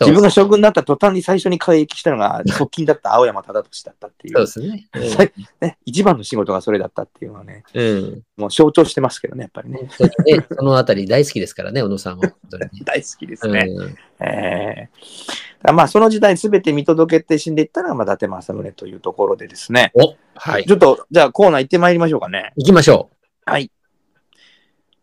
[0.00, 4.88] 自分が将軍になった途端に最初に開役したのが 側近だった青山忠俊だったっていうそうで、すね。
[5.16, 8.22] はいね、一番の仕事がそれだったっていうのはね、うん。
[8.36, 9.88] もう象徴してますけどね、やっぱりね。
[9.98, 12.32] 本当にね、 そのあたり大好きですからね、小野さんは。
[12.84, 13.66] 大好きですね。
[13.68, 20.74] うんえーまあその時代すべて見届けて死んでいったのが、まあ、伊達政宗というところでですね、おはいち。
[20.74, 22.52] ょっと、じゃあコーナー行ってまいりましょうかね。
[22.56, 23.08] 行きましょ
[23.46, 23.70] はい。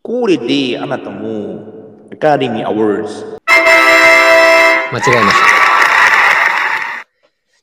[0.03, 3.40] これであなたも、アカデミーアワーズ。
[4.91, 4.95] う。
[4.95, 5.61] 間違えました。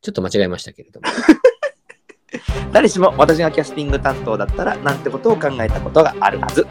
[0.00, 1.06] ちょっと間違えましたけれども。
[2.72, 6.66] 誰しも私がキャスティング担当だったらなんてことを考えたことがあるはず。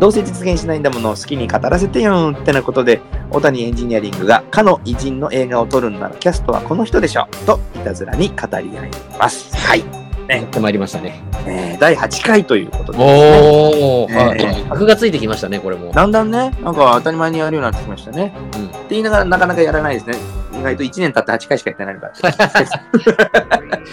[0.00, 9.56] どうせ実現しないんだものを好きに語らせてよってなことで、小谷エンジニアリングがかの偉人の映画を撮るんならキャストはこの人でしょといたずらに語り合います。
[9.56, 10.01] はい。
[10.28, 11.22] やってまいりましたね。
[11.46, 15.92] えー第8回ということで、おー、はいえー箔がついてきましたね、これも。
[15.92, 18.32] だんだんね、なんか当たり前にやるようになってきましたね。
[18.56, 20.16] うんって言いながらなかなかやらないですね。
[20.58, 22.12] 意外と1年経って8回しかやってないから。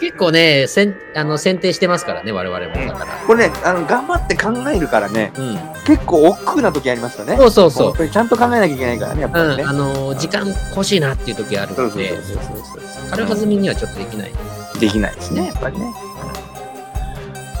[0.00, 2.74] 結構ね、せんあの選定してますからね、我々も。
[2.74, 3.12] だから。
[3.26, 5.58] これね、あの頑張って考えるからね、うん。
[5.86, 7.36] 結構億劫な時ありますよね。
[7.36, 9.62] そうそうそうちゃんと考えなきゃいけないからね、やっぱりね。
[9.62, 14.32] うん、あのー時間欲しいなっていう時あるそうそうので、そうそうそう軽はずみにはちょっとできない。
[14.80, 15.94] できないですね、やっぱりね。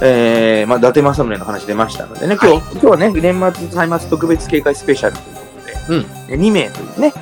[0.02, 5.20] えー、まあ、伊達政宗の話出ましたのでね、今日、今日はね、年末歳末特別警戒スペシャルと
[5.92, 7.12] いうことで、2名というね、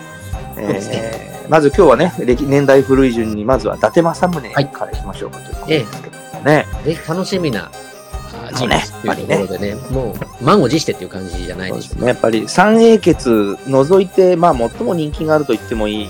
[0.56, 4.94] えーまず今日はね、歴年代古い順に、まずは伊達政宗はいからい。
[4.94, 6.66] きましょうかということですけどもね。
[6.84, 7.70] で、楽しみな
[8.32, 11.94] あ人物というところでね、もう満を持してっていう感じじゃないでしょうか。
[11.94, 16.08] そうね、やっぱり三英傑除いて、まあ、最も人気があると言ってもいい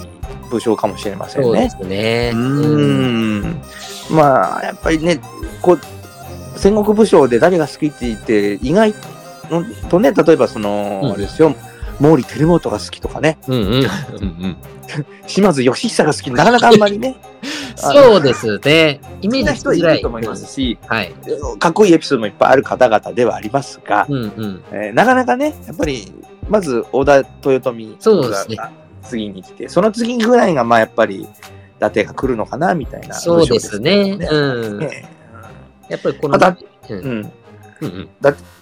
[0.53, 1.45] 武将かもしれませんね。
[1.45, 2.31] そうですね。
[2.35, 3.63] うーん。
[4.11, 5.21] まあ、やっぱりね、
[5.61, 5.81] こう、
[6.57, 8.95] 戦国武将で誰が好きって言って、意外
[9.51, 11.55] のとね、例えばその、うんあれですよ、
[12.01, 13.63] 毛利輝元が好きとかね、うんうん。
[13.63, 14.57] うんうん。
[15.27, 17.17] 島津義久が好き、なかなかあんまりね、
[17.77, 19.01] そうですね。
[19.23, 20.03] イメージしづらい。
[20.03, 21.15] と思いますし、はい。
[21.59, 24.63] かっこいいエピソードもいっぱいある方々ではありますが、うんうん。
[24.73, 26.13] えーなかなかね、やっぱり、
[26.49, 28.71] まず織田豊臣そうですねが
[29.03, 31.27] 次に来て、その次ぐらいが、まあやっぱり、伊
[31.79, 34.19] 達が来るのかな、みたいな、そうですね。
[34.31, 34.81] うん。
[35.89, 36.57] やっぱりこの、また
[36.89, 37.05] うんうん。
[37.05, 37.33] うん
[37.81, 38.03] うん。
[38.03, 38.09] 伊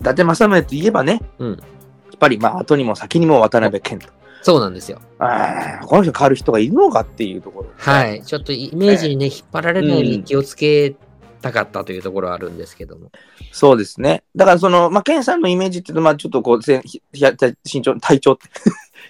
[0.02, 4.12] 達政宗といえばね、うんやっぱり、まあ、後にも先にも渡辺謙と。
[4.42, 5.00] そうなんですよ。
[5.18, 8.22] あーこの人変わる人がいるのかっていうところ、はい。
[8.22, 10.94] ちょっとイメージにね、引っ張られないように気をつけ
[11.40, 13.10] たかったというところはあるんですけども。
[13.52, 14.22] そうですね。
[14.36, 18.48] だから、その、まあ、健さんのイメージっていうと、まあ、ちょっとこう、身長、体長って、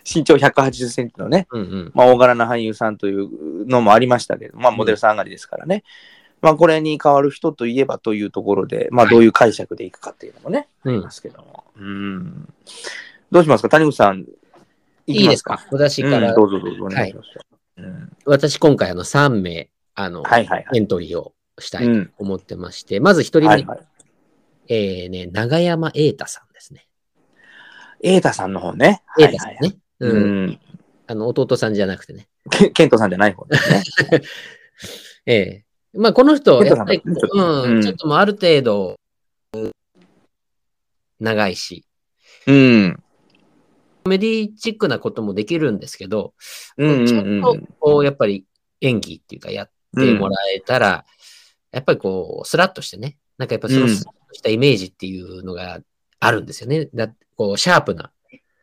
[0.04, 1.92] 身長180センチのね、うんうん。
[1.94, 5.84] まあ、大柄な俳優さんというのもありましたけど、まあ、モデルさん上がりですからね。
[6.40, 11.10] まあ、これに変わる人といえばというところで、まあ、はいどういう解釈でいくかっていうのもね、あうんりま。
[11.10, 11.64] すけども。
[11.76, 12.48] うん。
[13.30, 13.68] どうしますか？
[13.68, 14.24] 谷口さん。
[15.06, 15.66] いいですか？
[15.70, 17.28] 私から、うん、どうぞどうぞお願いします。
[17.76, 20.78] うん私今回あの3名、あの、はいはいはい。
[20.78, 22.12] エントリーをしたいとうん。
[22.18, 23.80] 思ってまして、まず1人目、はいはい。
[24.68, 26.86] えーね、長山瑛太さんですね。
[28.02, 29.02] 瑛太さんの方ね。
[29.18, 29.56] 瑛太さんね。
[29.60, 30.10] はいはいうん。
[30.12, 30.60] うん。
[31.06, 32.28] あの、弟さんじゃなくてね。
[32.50, 33.70] ケケントさんじゃない方です
[34.10, 34.22] ね。
[35.26, 38.96] ええまあ、この人、やっぱり、うん、うんちょっともうある程度、
[41.18, 41.84] 長いし、
[42.46, 43.02] うん。
[44.04, 46.34] コメディチックなこともできるんですけど、
[46.76, 48.46] うんちゃうんんと、こう、やっぱり
[48.80, 51.04] 演技っていうか、やってもらえたら、
[51.72, 55.80] やっぱりこう、スラッとしてね、なんかやっぱそのうんスラッとしたイメージっていうのが
[56.20, 56.88] あるんですよね。
[56.94, 58.12] だこう、シャープな、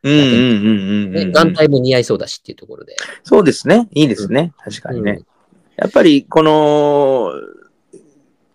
[0.07, 1.31] ねうん。
[1.31, 2.95] 眼帯も似合いそうだしっていうところで。
[3.23, 3.87] そうですね。
[3.93, 4.53] いいですね。
[4.63, 5.11] 確かにね。
[5.11, 5.37] うん
[5.77, 7.31] やっぱり、この、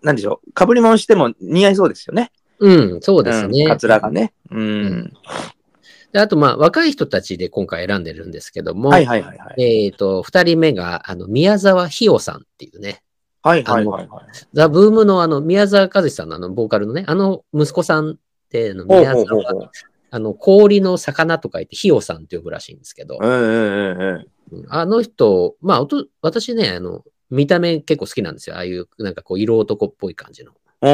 [0.02, 0.52] なんでしょう。
[0.52, 2.32] かぶり物しても似合いそうですよね。
[2.58, 3.62] うん、そうですね。
[3.62, 4.32] うんカツラがね。
[4.50, 5.12] うん。
[6.12, 9.62] であと、まあ、若い人たちで今回選んでるんですけども、はいはいはいはい。
[9.86, 13.02] えっ、と、二人目が、あの、宮沢ひよさんっていうね、
[13.42, 14.24] はいはいはいはい。
[14.52, 18.14] ザ・ブームのあの、宮沢和志さんのあの、ボーカルのね、あの、息子さんっ
[18.50, 19.70] て、あの宮沢。
[20.14, 24.58] あの、氷の魚と書いて、ひよさんって呼ぶらしいんですけど、うんうんうんうん。
[24.58, 28.56] うんあの人、まあ、おと私ね、あの、見た目結構好きなんですよ。
[28.56, 30.52] ああいう、なんかこう、色男っぽい感じの。
[30.82, 30.90] う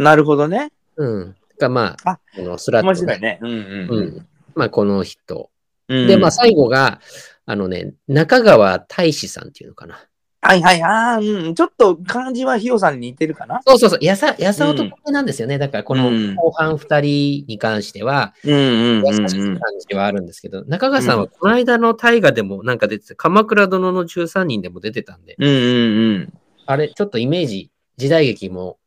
[0.00, 0.02] ん。
[0.02, 0.72] なるほどね。
[0.96, 1.36] うん。
[1.58, 3.38] が、まあ、あこのスラッと、面白いね。
[3.42, 3.58] うんうん
[3.90, 5.50] うんまあ、この人。
[5.88, 6.06] うん。
[6.06, 7.02] で、まあ、最後が、
[7.44, 10.02] あのね、中川大志さんっていうのかな。
[10.44, 10.82] はいはい。
[10.82, 11.54] ああ、うん。
[11.54, 13.60] ちょっと漢字はひよさんに似てるかな？
[13.64, 15.56] そうそうそう、やさ、やさ男なんですよね。
[15.56, 19.60] だから、このうん後半二人に関しては、うんうんうん優しいうん。
[19.60, 26.32] 感じはあるんですけど、中川さんはこの間の大河でもなんか出てて、鎌倉殿の13人でも出てたんで、うんうんうん。
[26.66, 28.78] あれ、ちょっとイメージ、時代劇も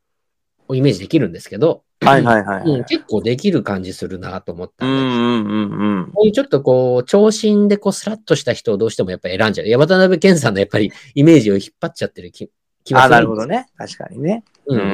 [0.73, 2.69] イメージできるんですけど、はいはいはいはい。
[2.69, 6.12] うん結構できる感じするなと思ったで、うんんうんうんうん。
[6.13, 9.67] こういうちょっとこう、長身でこうスラッとした人をどうしてもやっぱ選んじゃう。
[9.67, 12.49] いや渡辺謙さんのやっぱりイメージを引っ張っちゃってる気
[12.84, 13.67] 気はあ、するんですなるほどね。
[13.77, 14.43] 確かにね。
[14.67, 14.86] うんうん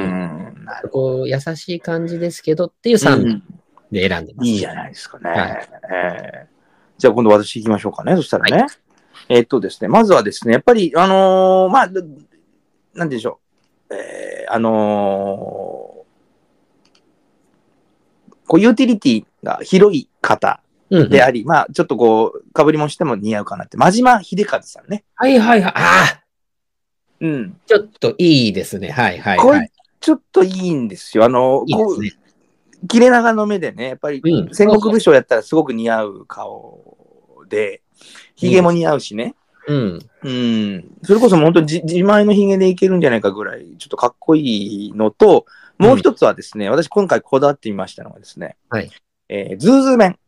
[0.62, 0.64] ん。
[0.64, 3.10] なるこう、優しい感じですけどっていうほど。
[3.10, 3.42] 3名うん
[3.92, 4.48] で選んでます。
[4.48, 5.30] いいじゃないですかね。
[5.30, 6.52] はいえー
[6.98, 8.14] じゃあ今度私行きましょうかね。
[8.14, 8.66] そしたらね。
[9.28, 12.00] えーっとですね、まずはですね、やっぱり、あのーまあ、ど
[12.94, 13.40] なんでしょ
[13.90, 13.94] う。
[13.94, 15.91] えーあのー
[18.52, 20.60] こう、ユーティリティが広い方
[20.90, 25.04] うんうんであり、まあ、ちょっとこう、被りもしても似合うかなって、真島秀和さんね。
[25.14, 25.72] はいはいはい。
[25.74, 26.22] ああ
[27.22, 27.56] うん。
[27.64, 28.90] ちょっといいですね。
[28.90, 29.70] はいはいこれはい。
[30.00, 31.24] ちょっといいんですよ。
[31.24, 32.22] あの、いいこですね。
[32.84, 36.84] う、切れ長の目でね、やっぱりうん戦国武将やったらすごく似合う顔
[37.48, 37.80] で、
[38.36, 39.34] 髭も似合うしね。
[39.66, 39.98] うん。
[40.24, 40.84] うん。
[41.04, 45.46] それこそ本当に自自前の髭でいけるんじゃないかぐらい、ちょっとかっこいいのと、
[45.82, 48.90] もう一つはですね、私今回こだわってみましたのがですね、はい。
[49.28, 50.18] えーズーズー面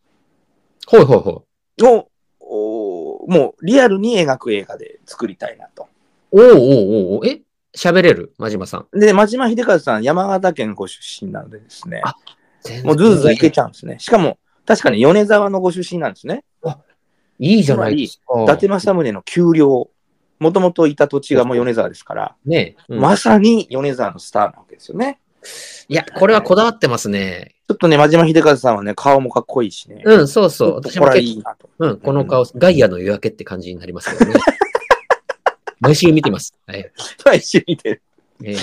[0.87, 1.45] ほいほいほ
[1.79, 1.85] い。
[1.85, 2.09] を、
[2.41, 5.89] おーもうリアルに描く映画で作りたいなと。
[6.31, 6.57] おうおうおう
[7.17, 7.41] おうえ？
[7.77, 8.35] 喋れる？
[8.39, 8.99] 真島さん。
[8.99, 12.15] で、真島秀和さん、山形県ご出身なのでですね、あ
[12.85, 13.99] もうズーズーいけちゃうんですね。
[13.99, 16.45] しかも、確かに米沢のご出身なんですね。
[17.39, 18.43] いいじゃないですか。
[18.43, 19.91] 伊達政宗の旧領、
[20.39, 25.21] もともといた土地がもう米沢ですから、ね、うんまさに米沢のスターなわけですよね。
[25.89, 27.55] いや、これはこだわってますね。
[27.69, 30.03] ちょっとね、真島秀和さんはね、顔もかっこいいしね。
[30.05, 30.75] うん、そうそう。
[30.77, 31.69] 私も結構、いいなと。
[31.79, 34.41] うん、この顔、ガイアの夜明けって感じになりますけどね。
[35.81, 36.55] 毎週見てます。
[36.67, 36.91] はい。
[37.23, 38.03] と一緒に見てる。
[38.43, 38.57] ええ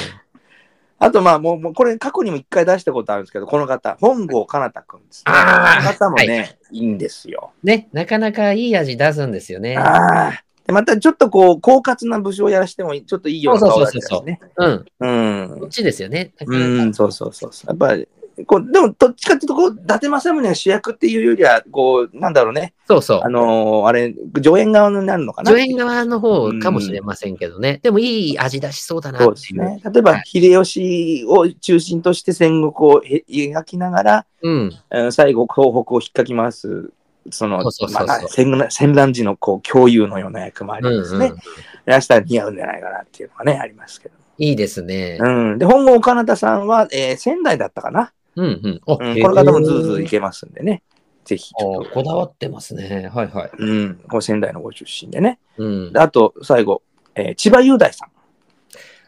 [1.03, 5.33] あと、まあ、もう、もうこれ過去にも一回出したことあるんですけど、この方、本郷かなたくんです、ね。
[5.33, 7.53] あーこの方もね、、はいいんですよ。
[7.63, 9.77] ね、なかなかいい味出すんですよね。
[9.77, 10.43] ああ。
[10.71, 14.39] でまたちょっとこう、狡猾な武将をやらしても、ちょっといいような顔だったりね。
[14.55, 14.85] うん。
[14.99, 15.07] う
[15.55, 15.69] んこっ。
[15.69, 16.33] ちですよね。
[16.45, 17.67] うん、そうそうそうそう。
[17.67, 18.07] やっぱり、
[18.45, 22.73] こう、でも、どっちかっていうと、こう、伊達政宗が主役っていうよりは、こう、なんだろうね。
[22.87, 23.29] そうそうあ。
[23.29, 25.51] のーあれ、助演側になるのかな。
[25.51, 27.81] 助演側の方かもしれませんけどね。
[27.83, 29.35] でもいい味出しそうだなそう。
[29.35, 29.81] ですね。
[29.83, 34.71] 例えば、秀吉を中心として戦国をへ描きながら、うん。
[34.91, 36.91] うん最後、東北を引っかき回す、
[37.29, 41.27] その、戦乱戦乱時のこう共有のような役もありうんですね。
[41.27, 41.37] うん。
[41.85, 44.15] やしたら似合うんじゃないかなっていうのがね、ありますけど。
[44.37, 45.19] いいですね。
[45.21, 45.57] うん。
[45.59, 48.11] で、本郷岡田さんは、えー仙台だったかな？
[48.35, 48.81] うんうん。
[48.87, 50.81] おうん、この方もずーずーいけますんでね。
[51.25, 53.11] ぜひ、こだわってますね。
[53.13, 53.51] はいはい。
[53.57, 53.95] うん。
[54.09, 55.37] これ仙台のご出身でね。
[55.57, 55.99] うんで。
[55.99, 56.81] あと、最後、
[57.13, 58.09] えー千葉雄大さん。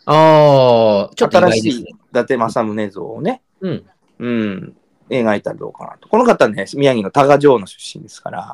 [0.06, 1.70] ああ、ちょっと意新し。
[1.70, 3.86] い伊達政宗像をね、うん。
[4.20, 4.76] うん、
[5.22, 6.08] 描いたらどうかなと。
[6.08, 8.54] この方ね、宮城の多賀城の出身ですから、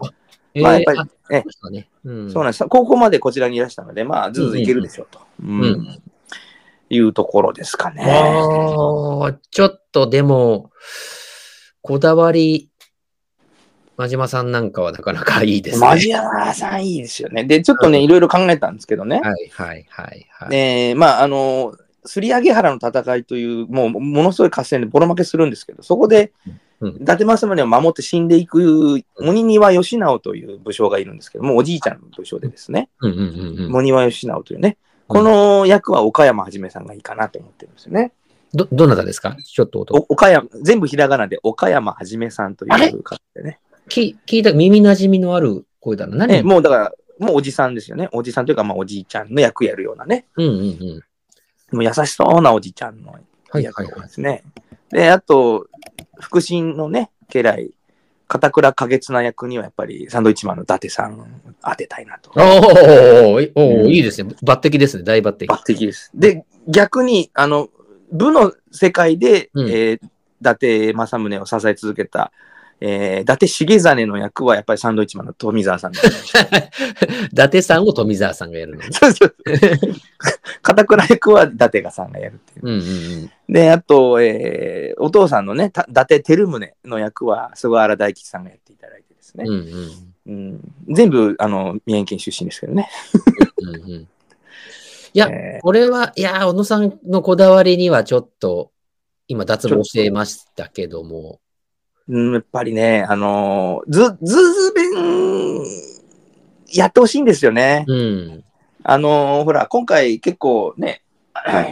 [0.55, 1.89] まあやっぱりあええそうですかね。
[2.05, 2.31] うん。
[2.31, 2.65] そうなんです。
[2.67, 5.19] 高校までこちらにいらしたので、まあ、ずーずーいけるでしょうと。
[5.43, 6.01] うんうん
[6.89, 8.03] いうところですかね。
[9.51, 10.71] ちょっとでも、
[11.81, 12.69] こだわり、
[13.97, 15.85] 真島さんなんかはなかなかいいですね。
[15.85, 17.43] マジヤさんいいですよね。
[17.43, 19.19] で、ちょっとね、いろいろ考えたんですけどね。
[19.19, 20.49] はいはいはいはい。
[20.49, 21.75] ねまあ、あの、
[22.09, 32.87] すり上げ原の戦いという、もう、ものすごい合戦でボロ負けするんですけど、そこで、うん伊達政宗を守って死んでいく、鬼庭義直という武将がいるんですけども、おじいちゃんの武将でですね。
[33.01, 38.13] 鬼庭義直というね、この役は岡山はじめさんがいいかなと思ってるんですよね。
[38.53, 39.35] ど、どなたですか？
[39.35, 43.59] ちょっと岡山、全部ひらがなで岡山はじめさんという方でね。
[43.89, 46.15] き聞いた、耳馴染みのある声だな。
[46.15, 46.31] 何？
[46.35, 48.07] ねもうだから、もうおじさんですよね。
[48.13, 50.27] おじさんというか、まあおじいちゃんの役やるようなね。
[50.37, 51.01] うんうんうん。
[51.71, 53.11] もう優しそうなおじちゃんの
[53.49, 54.01] はい役はいはい。
[54.01, 54.43] ですね。
[54.89, 55.67] で、あと、
[56.19, 57.71] 腹心のね、家来、
[58.27, 62.31] 片倉景綱役にはやっぱりサンドイッチマンの伊達さん当てたいなと。
[62.31, 62.39] おー
[63.35, 64.35] おーうんいいですね。
[64.43, 65.03] 抜擢ですね。
[65.03, 65.47] 大抜擢。
[65.47, 66.11] 抜擢です。
[66.13, 67.69] で、逆に、あの、
[68.11, 69.99] 部の世界で、うんえー
[70.41, 72.31] 伊達政宗を支え続けた、
[72.81, 75.99] えー、伊達重実の役はやっぱりサンドイッチマンの富澤さんで
[77.31, 78.87] 伊達さんを富澤さんがやるのね。
[78.93, 79.35] そうそう
[80.61, 82.67] 片倉役は伊達がさんがやるっていう。
[82.67, 83.53] うんうんうん。
[83.53, 89.45] で、あと、えーお父さんのね、た伊達照宗の役は菅原大吉さんがやっていただいてですね。
[89.47, 92.89] うんうんうん全部、あの、宮城県出身ですけどね。
[93.57, 93.91] うんうん。
[94.01, 94.07] い
[95.13, 98.71] や、えこれは、いや、小野さんのこだわりにはちょっと、
[99.27, 101.39] 今脱帽してましたけども。
[102.09, 105.63] ーうんやっぱりね、あのーず、ずず弁、
[106.73, 107.85] やってほしいんですよね。
[107.87, 108.43] うん。
[108.83, 111.03] あのーほら、今回結構ね、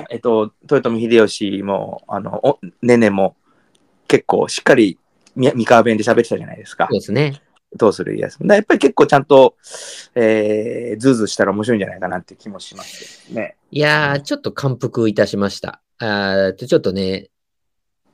[0.09, 3.35] えっと、豊臣秀吉も、あの、おねねも、
[4.07, 4.97] 結構しっかり
[5.35, 6.99] み三河弁で喋ってたじゃないですかそう。
[6.99, 7.41] ですね。
[7.75, 9.55] どうする家康やっぱり結構ちゃんと、
[10.15, 13.57] えー、ズーズーしたら面白いんじゃないかなって気もしますね。
[13.71, 15.81] いやー、ちょっと感服いたしました。
[15.99, 17.29] あーちょっとね、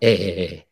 [0.02, 0.68] ええ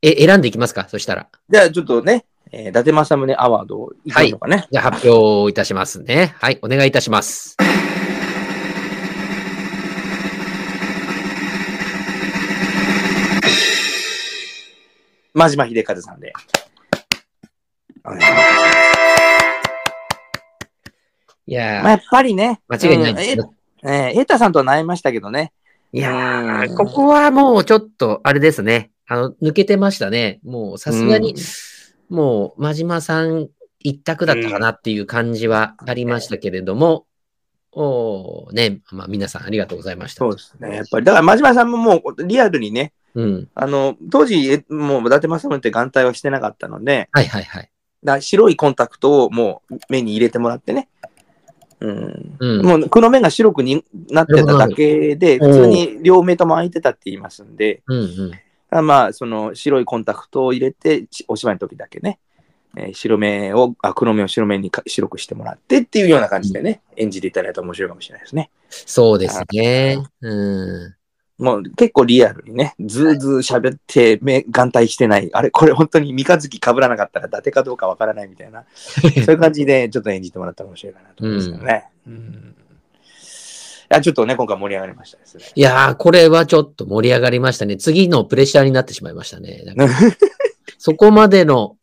[0.00, 0.86] え、選んでいきますか？
[0.88, 1.26] そしたら。
[1.50, 4.68] じゃあちょっとね、えー、伊達政宗アワードをいきましょうかね。
[4.70, 6.36] じゃあ発表いたしますね。
[6.38, 7.56] はい、お願いいたします。
[15.34, 16.32] 真島秀和さんで。
[21.46, 23.42] いやー、まあ、やっぱりね、間違いないですね。
[23.42, 23.50] うん
[23.84, 25.52] ええー、瑛太さんとは悩みましたけどね。
[25.92, 28.90] いやー、うんここはもうちょっと、あれですね。
[29.06, 30.40] あの、抜けてましたね。
[30.44, 31.34] もうさすがに、
[32.10, 33.48] もう、真島さん
[33.80, 37.06] 一択だったかなっていう感じはありましたけれども、
[37.72, 40.18] おーね、まあ皆さんありがとうございました。
[40.18, 40.76] そうですね。
[40.76, 43.48] やっぱり、だから真島さんももうリアルにね、うん。
[43.54, 47.70] あの、当時、えもう伊達政宗って眼帯はしてなかったので、はいはいはい。
[48.04, 50.88] だ白いコンタクトをもう目に入れてもらってね。
[51.80, 52.36] うん。
[52.38, 52.66] うん。
[52.66, 58.32] もう黒目が白くになってただけで、普通に両目とも開いてたって言いますんで、うんうん。
[58.70, 62.18] あまあ、その白いコンタクトを入れて、しお芝居の時だけね、
[62.76, 68.50] えー白目を、あ黒目を白目にか白くしてもらってっていうような感じでね、演じていただいたら面白いかもしれないですね。
[68.68, 69.98] そうですね。
[70.20, 70.94] うん。
[71.38, 81.84] もう結構リアルにね、ずーずー喋って目眼帯してない、あれ、これ本当に三日月被らなかったら伊達かどうかわからないみたいな、 そういう感じでちょっと演じてもらったら面白いかなと思いますけどね。
[82.06, 82.54] うん
[83.90, 85.44] いやちょっとね、今回盛り上がりましたですね。
[85.54, 87.78] いやー、これはちょっと盛り上がりましたね。
[87.78, 89.64] 次のプレッシャーになってしまいましたね。
[90.76, 91.78] そこまでの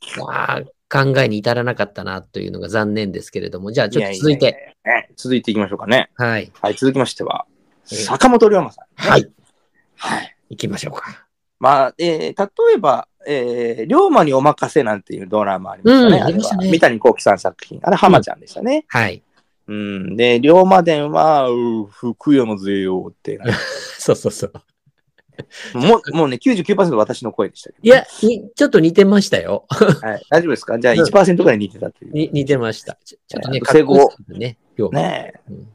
[0.88, 4.52] 考えに至らなかったなというのが残念ですけれども、じゃあちょっと続いて、や
[4.92, 6.12] ややね続いていきましょうかね。
[6.14, 6.52] はい。
[6.62, 7.48] はい、続きましては、
[7.92, 9.28] えー坂本龍馬さん、はい。
[9.98, 10.36] はい。
[10.50, 11.26] 行きましょうか。
[11.60, 16.18] まあ、えー例えば、えー龍馬にお任せなんていうドラマありましたね。
[16.18, 17.80] うんあれはね三谷幸喜さん作品。
[17.84, 18.86] あれ、浜ちゃんでしたね。
[18.88, 19.24] はい。
[19.68, 20.16] うん。
[20.16, 23.40] で、龍馬伝は、う福山勢よって、
[23.98, 24.54] そうそうそう。
[25.74, 29.66] もう、もうね、99%私の声でしたけいや、にちょっと似てましたよ。
[29.80, 29.86] ど。
[30.08, 30.26] はい。
[30.30, 30.78] 大丈夫ですか？
[30.80, 32.14] じゃあうん1%ぐらい似てたという。
[32.14, 32.98] に似てました。
[33.04, 34.58] ちょっとね、えーね。
[34.78, 35.42] 今日ねえ。
[35.50, 35.68] うん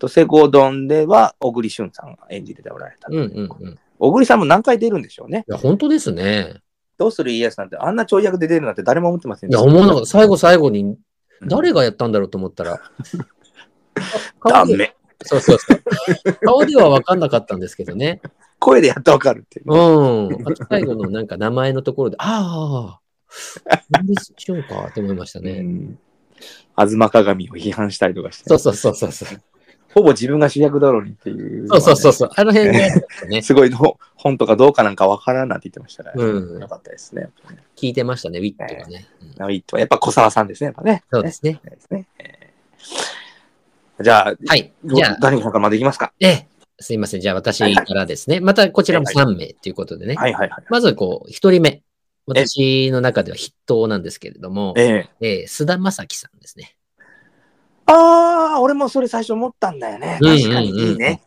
[0.00, 3.08] と、セゴドンでは、小栗旬さんが演じておられた。
[3.10, 3.74] うんうんうん。
[3.74, 5.44] い小栗さんも何回出るんでしょうね。
[5.46, 6.62] や、本当ですね。
[6.98, 10.06] どうする家康なんて、あんな長役で出るなんて誰も思ってませんいや、思わなかった。
[10.06, 10.98] 最後最後に、
[11.42, 12.80] 誰ががやったんだろうと思ったら。
[14.44, 14.94] ダメ。
[15.22, 15.82] そうそうそう。
[16.44, 18.20] 顔では分かんなかったんですけどね。
[18.58, 19.72] 声でやってわかるっていう。
[19.72, 20.48] うん。
[20.48, 25.60] あと最後のなんか名前のところで、ああ、何でしようかって思いましたうね。
[25.60, 25.98] ん。
[26.76, 29.28] 吾妻鏡を批判したりとかして、そうそうそうそうそう。
[29.94, 32.30] ほぼ自分が主役だろうにっていう、そうそうそうそう。
[32.36, 37.30] あの辺がちょっとね、 すごいの本とかどうかなんかわからんなんて言ってましたから、うんよかったですね。
[37.76, 39.06] 聞いてましたね、ウィットがね。
[39.22, 41.02] うんナウィットはやっぱ小沢さんですね、やっぱね。
[41.12, 41.60] そうですね。
[41.64, 42.50] ねですねえー
[44.02, 44.72] じゃあ、はい。
[44.84, 46.12] じゃあ、誰さんからまでいきますか？
[46.20, 46.46] ええ、
[46.78, 47.20] すいません。
[47.20, 48.40] じゃあ私からですね。
[48.40, 50.14] またこちらも3名ということでね。
[50.14, 50.64] はいはいはい。
[50.70, 51.82] まずこう、1人目。
[52.26, 56.76] 私の中では筆頭なんですけれども、えええー須田正樹さんですね。
[57.90, 60.18] ああ、俺もそれ最初思ったんだよね。
[60.20, 61.22] 確かにいいね。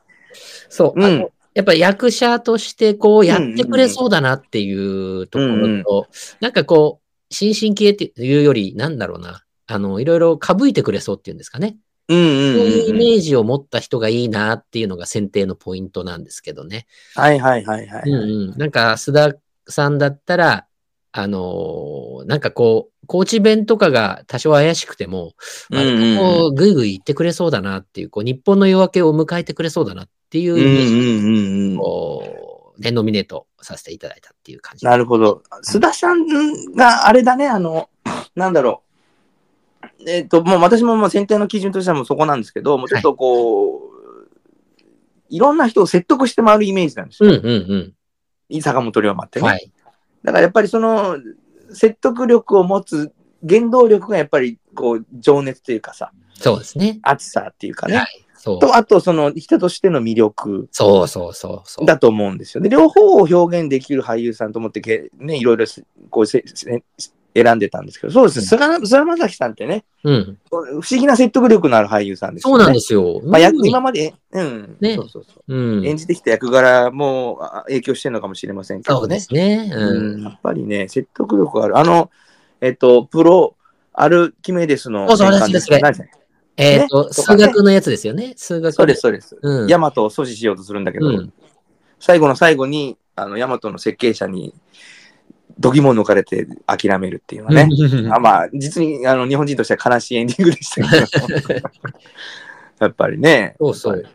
[0.69, 1.01] そう。
[1.01, 6.07] うんやっぱ役者としてこうやってくれそうだなっていうところと、
[6.39, 9.43] なんかこう、新進気鋭っていうより、なんだろうな。
[9.67, 11.77] あの、いろいろかぶいてくれそうっていうんですかね。
[12.09, 12.93] うんうんそういうイ。
[12.93, 16.87] メージを持った人がいいなっていうのが選定のポイントなんですけどね。
[17.15, 18.09] はいはいはいはい。
[18.09, 18.57] うんうん。
[18.57, 19.35] なんか、須田
[19.67, 20.65] さんだったら、
[21.11, 25.33] あのーなんかこう、コーチ弁とかが多少怪しくても、
[25.69, 31.77] うんうんうんこうぐいぐい言ってくれそうだなっていう、こう、日本の夜明けを迎えてくれそうだなっていううんイメー
[32.77, 34.85] ジで、ノミネートさせていただいたっていう感じ。
[34.85, 35.43] なるほど。
[35.63, 36.25] 須田さん
[36.75, 37.89] があれだね、あの、
[38.35, 38.83] なんだろ
[40.07, 40.09] う。
[40.09, 43.83] えっ、と、もう私ももう選定の基準としてはもうそこなんですけど、もうちょっとこう、
[45.29, 47.29] い、ろんな人を説得して回るイメージなんですよ。
[47.29, 47.93] うんうん
[48.49, 49.45] い坂本龍馬ってうん。
[49.45, 49.51] ね。
[49.51, 49.71] はい。
[50.23, 51.17] だからやっぱりその
[51.73, 53.11] 説得力を持つ
[53.47, 56.99] 原動力がやっぱりこう情熱というかさ、そうですね。
[57.03, 57.97] 熱さっていうかね。
[57.97, 58.23] はい。
[58.43, 61.85] と、あとその人としての魅力そうそうそうそう。
[61.85, 62.69] だと思うんですよね。
[62.69, 66.83] 両方を表現できる俳優さんと思ってけ、ね、いろいろすこうせせ
[67.35, 70.37] 選んでたんですけど、そうですね、菅菅田将暉さんってね、うん。
[70.49, 72.59] 不思議な説得力のある俳優さんですよね。
[72.59, 73.21] そうなんですよ。
[73.23, 75.85] まあ、今まで、うん、ねそうそうそううん。
[75.85, 78.99] 演じてきた役柄もあ影響してるのかもしれませんけどね。
[78.99, 79.71] そうですね。
[79.73, 81.77] ううんん、やっぱりね、説得力がある。
[81.77, 82.11] あの、
[82.61, 83.55] えっと、プロ、
[83.93, 86.19] アルキメデスのそうそうですそれ何ですか
[86.57, 87.09] えっと、ね？
[87.09, 88.33] とかね数学のやつですよね。
[88.35, 88.73] 数学。
[88.73, 89.37] そうです、そうです。
[89.41, 89.67] うん。
[89.67, 91.33] ヤマトを阻止しようとするんだけど、うん
[91.99, 94.53] 最後の最後に、あの、ヤマトの設計者に、
[95.59, 97.69] 度肝を抜かれて諦めるっていうのはね。
[98.11, 101.07] あまあ、実にあの日本人としては悲しいエンディングでした
[101.47, 101.61] けど、
[102.79, 103.55] やっぱりね。
[103.59, 104.05] そうそう。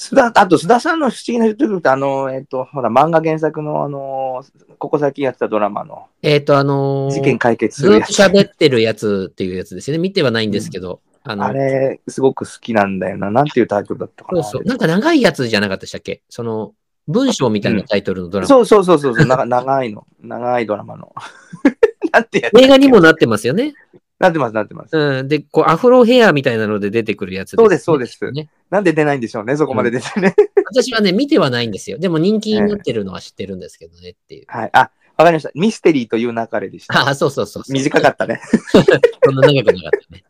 [0.00, 4.42] 須田あと、須田さんの不思議な人って、あの、えっと、ほら、漫画原作の、あの、
[4.78, 8.18] ここ最近やってたドラマの、えっと、あのー事件解決すずっとるやつ。
[8.18, 9.98] 喋ってるやつっていうやつですよね。
[9.98, 11.02] 見てはないんですけど。
[11.22, 13.30] あの、あれ、すごく好きなんだよな。
[13.30, 14.42] なんていうタイトルだったかな。
[14.42, 14.64] そうそう。
[14.64, 16.22] なんか長いやつじゃなかったでしたっけ？
[16.30, 16.72] その、
[17.10, 18.48] 文章みたいなタイトルのドラマ。
[18.48, 20.06] そうそうそうそうそう、な 長いの。
[20.22, 21.14] 長いドラマの。
[22.12, 23.74] なんてやつ映画にもなってますよね。
[24.18, 24.96] なってます、なってます。
[24.96, 25.28] うん。
[25.28, 28.50] で、こう、アフロヘアみたいなので出てくるやつそうですそうですね。
[28.68, 30.34] なんで出ないんでしょうね、そこまで出てね。
[30.66, 31.98] 私はね、見てはないんですよ。
[31.98, 34.44] でも人気になってるのは知ってるんですけどねっていう。
[34.48, 34.70] はい。
[34.74, 35.50] あ、わかりました。
[35.54, 37.00] ミステリーという流れでした。
[37.00, 37.72] ああ、そうそうそうそう。
[37.72, 38.42] 短かったね。
[39.24, 40.24] そんな長くなかったね。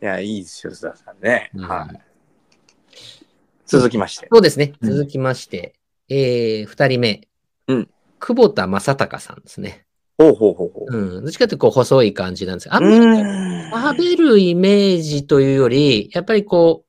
[0.00, 1.50] いや、いいですよ、須田さんね。
[1.54, 2.07] うんはい。
[3.68, 4.28] 続きまして。
[4.32, 4.72] そうですね。
[4.80, 5.74] うん続きまして、
[6.08, 7.28] えー、二人目。
[7.68, 7.88] うん
[8.20, 9.84] 久保田正孝さんですね。
[10.18, 10.96] ほうほうほうほう。
[10.96, 11.22] うん。
[11.22, 13.70] どっちかというと、こう、細い感じなんですあうんまりーん。
[13.70, 16.88] 食べるイメージというより、やっぱりこう、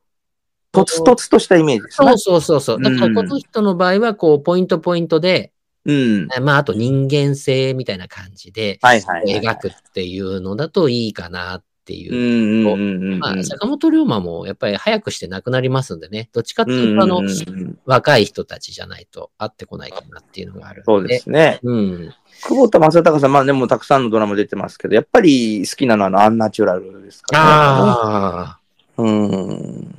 [0.72, 2.18] とつとつとしたイメージですねそう。
[2.18, 2.82] そうそうそう。
[2.82, 5.52] だからうんこの人の場合は、こう、ポイントポイントで、
[5.86, 6.28] うん。
[6.42, 9.42] まあ、あと人間性みたいな感じではいはいはい。
[9.42, 13.18] 描くっていうのだといいかなっていう。
[13.18, 17.24] まあ、坂本龍馬もやっぱり早くして亡くなりますんでね、どっちかっていうと、あの
[17.86, 21.60] 若い人たちじゃないと会ってこないかなっていうのがあるんそうですね。
[21.64, 22.14] うん。
[22.44, 27.48] 久保田正孝さん、まあでもたくさんのドラマ出てますけど、やっぱり好きなのはあのアンナチュラルですから、ね。
[27.48, 28.60] あ
[28.98, 29.02] あ。
[29.02, 29.96] うん。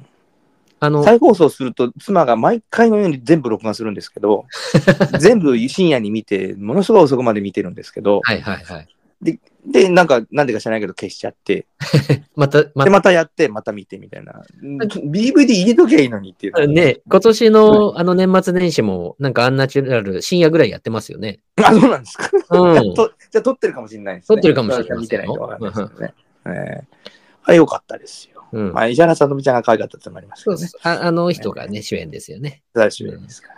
[0.79, 4.47] あの、再放送すると、妻が毎回のように全部録画するんですけど、
[5.19, 8.89] 全部深夜に見て、ものすごい遅くまで見てるんですけど、はいはいはい。
[9.21, 11.67] で、なんか、なんでか知らないけど消しちゃって、
[12.35, 14.43] また、まで、またやって、また見てみたいな。
[14.63, 16.53] DVD 入れときゃいいのにっていう。
[16.53, 21.41] た、ね、今年のあの年末年始も、なんかアンナチュラル、深夜ぐらいやってますよね。
[21.63, 22.31] あ、そうなんですか。
[22.51, 22.95] うん。
[22.95, 24.37] とじゃあ撮ってるかもしれないですね。
[24.37, 26.15] 撮ってるかもしれない見てないとわかんないですけどね。
[26.47, 26.51] え
[26.83, 27.11] え
[27.45, 28.45] あ、よかったですよ。
[28.53, 30.67] うんまあ、石原さとみちゃんが可愛かったってのもありますけどね。
[30.67, 32.63] そうああの人がね、主演ですよね。
[32.75, 33.55] 最終ですから。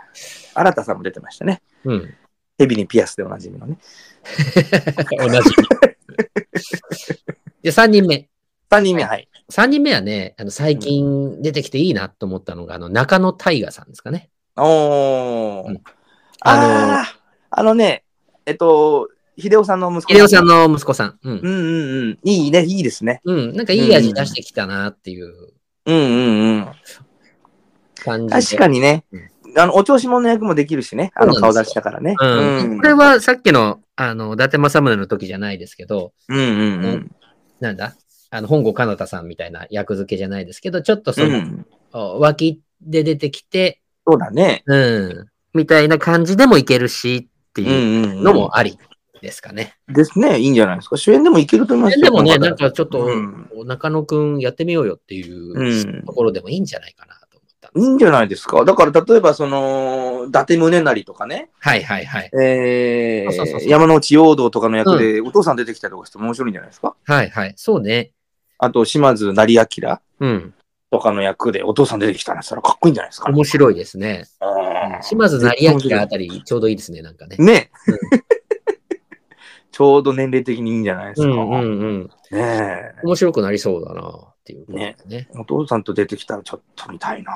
[0.53, 1.61] 新田さんも出てましたね。
[1.85, 2.13] うん。
[2.57, 3.77] ヘビにピアスでおなじみのね。
[5.17, 5.39] 同じ。
[7.63, 8.29] じゃあ3人目。
[8.69, 9.27] 3人目、はい。
[9.49, 14.29] 3人目はね、あの最近出てきていいなと思ったのが、あの中野大河さんですかね。
[14.57, 15.69] おー。
[15.69, 15.81] うん
[16.45, 18.03] ああのあーあのね、
[18.45, 19.07] えっと、
[19.37, 21.19] 秀夫さんの息子秀夫さんの息子さん。
[21.23, 22.19] うんうんうんうん。
[22.23, 23.21] いいね、いいですね。
[23.23, 23.55] うん。
[23.55, 25.53] なんかいい味出してきたなっていう
[25.85, 26.67] うんうんうん。
[28.03, 28.41] 感じで。
[28.41, 29.29] 確かにねうん。
[29.55, 31.11] あの、お調子者の役もできるしね。
[31.15, 32.15] あの顔出したからね。
[32.19, 32.57] うん。
[32.57, 37.15] うんこれはさっきの、あの、伊達政宗の時じゃないですけど、うんうんうん。
[37.63, 37.95] なんだ？
[38.29, 41.65] あの、本郷奏太さんみたいな役付けじゃないですけど、ちょっとその、うん。
[41.93, 44.63] お脇で出てきて、そうだね。
[44.65, 45.27] うん。
[45.53, 48.77] みたいな感じでもいけるしってうんいううんのもあり
[49.21, 49.75] ですかね。
[49.87, 50.39] ですね。
[50.39, 50.97] いいんじゃないですか。
[50.97, 57.15] 主演でもいけると思いますよでもね、なんかちょっと、うん中野くんやってみようよっていううんところでもいいんじゃないかな。
[57.75, 58.63] いいんじゃないですか？
[58.65, 62.29] だから、例えば、その、伊達宗成とかね、はいはいはい。
[62.39, 66.95] えそうそうそうそうー、山之内陽道とかの役で、お父さん出てきたりとかしても面白いんじゃないですか？
[67.05, 67.53] はいはい。
[67.55, 68.11] そうね。
[68.59, 70.53] あと、島津成明うん。
[70.91, 73.29] とかの役で、お父さん出てきたらしたらかっこいいんじゃないですか？
[73.31, 74.25] 面白いですね。
[75.01, 75.55] 島津成
[75.89, 77.37] 明あたりちょうどいいですね、なんかね。
[77.39, 77.71] ね、
[79.71, 81.27] ちょうど年齢的にいいんじゃないですか？
[81.27, 82.03] うんうんうん。
[82.03, 85.29] ねえ面白くなりそうだなっていうことでね。
[85.35, 87.31] お父さんと出てきたらちょっと見たいな、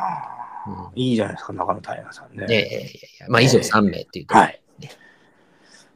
[0.67, 2.45] うんいいじゃないですか、中野大河さんね。
[2.49, 2.83] いやいやい
[3.21, 4.61] やまあ以上3名っていうところはい。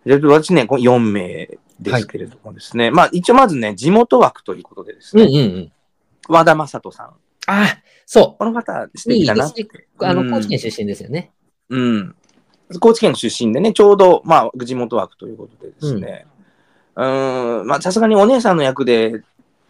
[0.05, 1.49] じゃあ私ね、この4名
[1.79, 5.71] ですけれどもですね、まあ一応まずね、地元枠ということでですうんね、うんうん。
[6.29, 7.13] 和田正人さん。
[7.47, 7.67] あ、
[8.05, 9.13] そこの方、素う。
[9.13, 9.45] い敵だな？
[9.47, 9.85] いですね。
[9.99, 11.31] あの、うん高知県出身ですよね。
[11.69, 12.15] うん。
[12.79, 16.25] 高知県の出身でね、ちょうど、まあ、地元枠ということでですね、
[16.95, 19.23] うーん、まあ、さすがにお姉さんの役で、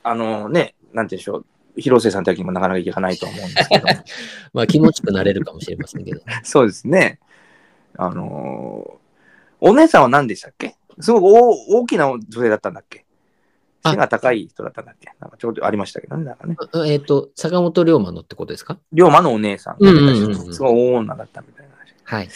[0.04, 1.46] あのね、なんて言うんでしょう、
[1.78, 3.86] 広瀬さんって役にもなかなかいかないと思うんですけど、
[4.54, 6.22] まあ気持ちくなれるかもしれませんけど。
[6.44, 7.20] そうですね。
[7.98, 9.02] あのー
[9.64, 10.76] お姉さんは何でしたっけ？
[11.00, 13.06] すごく大大きな女性だったんだっけ？
[13.84, 15.12] あ背が高い人だったんだっけ？
[15.20, 16.26] なんかちょうどありましたけどね。
[16.26, 16.56] なんかね。
[16.88, 18.80] えっ、と、坂本龍馬のってことですか？
[18.92, 21.94] 龍馬のお姉さんすごい大女だったみたいな話。
[22.06, 22.30] はい。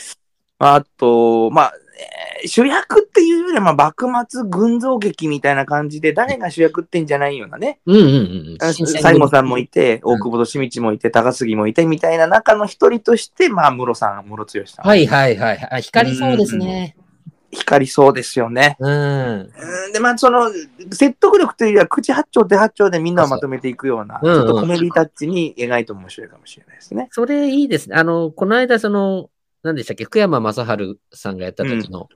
[0.60, 7.80] あと、まあ、えー主役っていうよりは、まあ、幕末群像劇みたいな感じで、誰が主役ってんじゃないようなね。
[7.86, 8.08] うんうんう
[8.56, 8.58] ん。
[8.60, 14.88] 西郷さんもいて、大久保利道もいて、高杉もいて、みたいな中の一人として、まあ、室さん、室剛さん。
[14.88, 15.70] はいはいはいはい。
[15.72, 16.96] あ光りそうですね。
[17.52, 18.76] 光りそうですよね。
[18.80, 18.92] うん。
[18.92, 20.52] うんで、まあ、その、
[20.92, 27.08] 説得力というよりは、口八丁手八丁でみんなをまとめていくような、ちょっとコメディタッチに描いても面白いかもしれないですね。
[27.12, 27.96] それいいですね。
[27.96, 29.30] あの、この間、その、
[29.66, 32.08] 何でしたっけ、福山雅治さんがやった時の、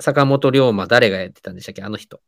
[0.00, 2.20] 坂本龍馬、誰がやってたんでしたっけ、あの人。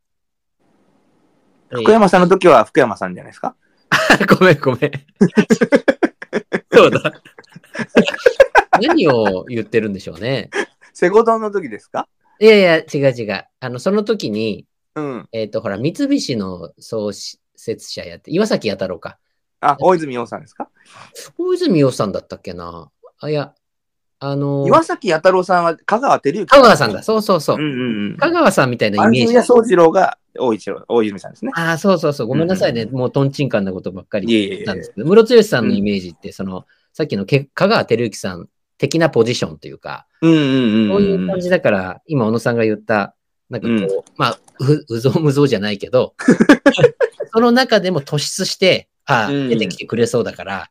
[1.70, 3.56] 福山さんの時は福山さんじゃないですか？
[4.20, 4.92] えーごめん、ごめん。
[6.72, 7.20] そうだ。
[8.80, 10.50] 何を言ってるんでしょうね。
[10.92, 13.44] セゴドンの時ですかいやいや、違う違う。
[13.58, 15.28] あの、その時に、うん。
[15.32, 19.18] えっ、と、ほら、三菱の創設者やって、岩崎弥太郎か。
[19.70, 20.68] あ、大泉洋さんですか？
[21.38, 22.90] 大泉洋さんだったっけな
[23.20, 23.54] あ、いや、
[24.20, 27.02] あのー岩崎弥太郎さんは香川照之香川さんだ。
[27.02, 27.56] そうそうそう。
[27.56, 28.16] うんうんうん。
[28.16, 29.54] 香川さんみたいなイメージ安住。
[29.60, 31.52] 宗次郎が大一郎、大泉さんですね。
[31.54, 32.26] ああ、そうそうそう。
[32.26, 32.82] ごめんなさいね。
[32.82, 38.48] うんもうトンチンカンなことばっかりいえいえいえなんですけど、ムロツヨシさんのイメージって、その、さっきのけ香川照之さん
[38.78, 40.88] 的なポジションというか、うんうんうん。
[40.88, 43.14] そういう感じだから、今、小野さんが言った、
[43.50, 46.14] なんかこう、まあ、う、うぞうむぞうじゃないけど、
[47.32, 50.70] その中でも突出して、ああ、うん出てきてくれそうだから、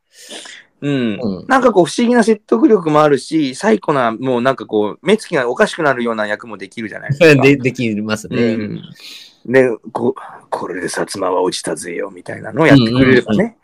[0.84, 1.19] うん。
[1.21, 1.45] うん。
[1.47, 7.25] なんかこう不思議な説得力もあるし、最古な、もうなんかこう、目つきがおかしくなるような役もできるじゃないですか。
[7.41, 8.53] で、できますね。
[8.53, 8.81] うん。
[9.45, 10.13] で、こ
[10.49, 13.57] これで薩摩は落ちたぜよ、みたいなのをやってくれればね。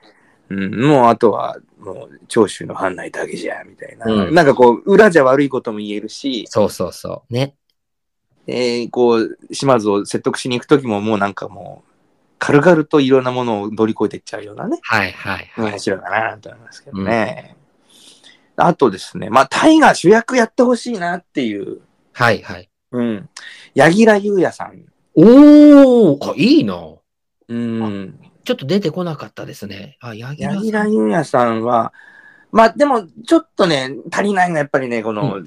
[0.49, 4.05] うん、もうあとは、もう、長州の藩内だけじゃ、みたいな。
[4.05, 7.33] うんなんかこう、裏じゃ悪いことも言えるし、そうそうそう。
[7.33, 7.55] ね。
[8.47, 11.88] えーこう、島津を説得しに行くときももうなんかもう、
[12.39, 14.79] 軽々といろんなものを乗り越えていっちゃうようなね。
[14.81, 15.71] はいはいはい。
[15.71, 17.55] 面白いかなと思いますけどね。
[18.55, 21.81] あとですね、まあ、タイが主役やってほしいなっていう、
[22.13, 22.69] はいはい。
[22.91, 23.29] うん。
[23.75, 24.85] 柳楽優弥さん。
[25.15, 26.75] おーあ、いいな。
[27.47, 28.19] うん。
[28.43, 29.97] ちょっと出てこなかったですね。
[30.01, 31.93] あ、柳楽優弥さんは、
[32.51, 35.39] まあ、でも、ちょっとね、足りないのはやっぱりね、この、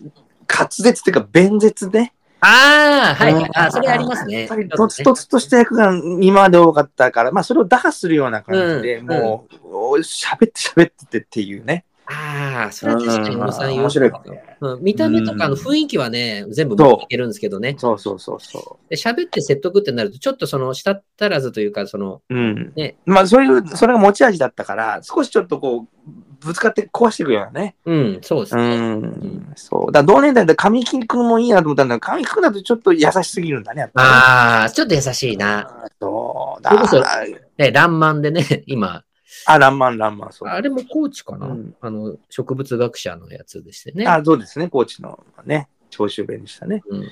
[0.48, 2.14] 滑舌っていうか、弁舌ね。
[2.44, 3.50] ああ、はいはい。
[3.54, 4.48] あ、それありますね。
[4.76, 11.84] とつとつとした役が今まで多かったから、まあ、それを打破するような感じで、うんもう、お喋って喋っててっていうね。
[12.06, 14.12] ああ、それは確かに小野さん言う面白い。
[14.60, 17.76] うん、見た目とかのうん雰囲気はね、全部持っていけるんですけどね。
[17.78, 22.34] そうそうそうそで喋って説得ってなると、ちょっとその、舌足らずというか、その、う。
[22.34, 22.72] うん。
[22.74, 26.08] ねまあ、そういう、それが持ち味だったから、少しちょっとこう、
[26.44, 27.74] ぶつかって壊していくようなね。
[27.84, 28.76] うん、そうですうね。
[28.76, 29.52] ん。
[29.56, 29.92] そう。
[29.92, 34.14] だ同年代で神木くんもいいなと思ったんだけど、神木くんだとちょっと優しすぎるんだね、やっぱりね。
[34.14, 35.88] ああ、ちょっと優しいな。
[36.00, 36.62] そう。
[36.66, 37.24] それこそだ
[37.58, 39.04] ね、ランマンでね、 今、
[39.46, 40.48] あ、ランマン、ランマン、そう。
[40.48, 44.06] あれもコーチかな、うんあの、植物学者のやつでしてね。
[44.06, 46.82] あ、そうですね、高知のね、長州弁でしたね。
[46.86, 47.08] うん、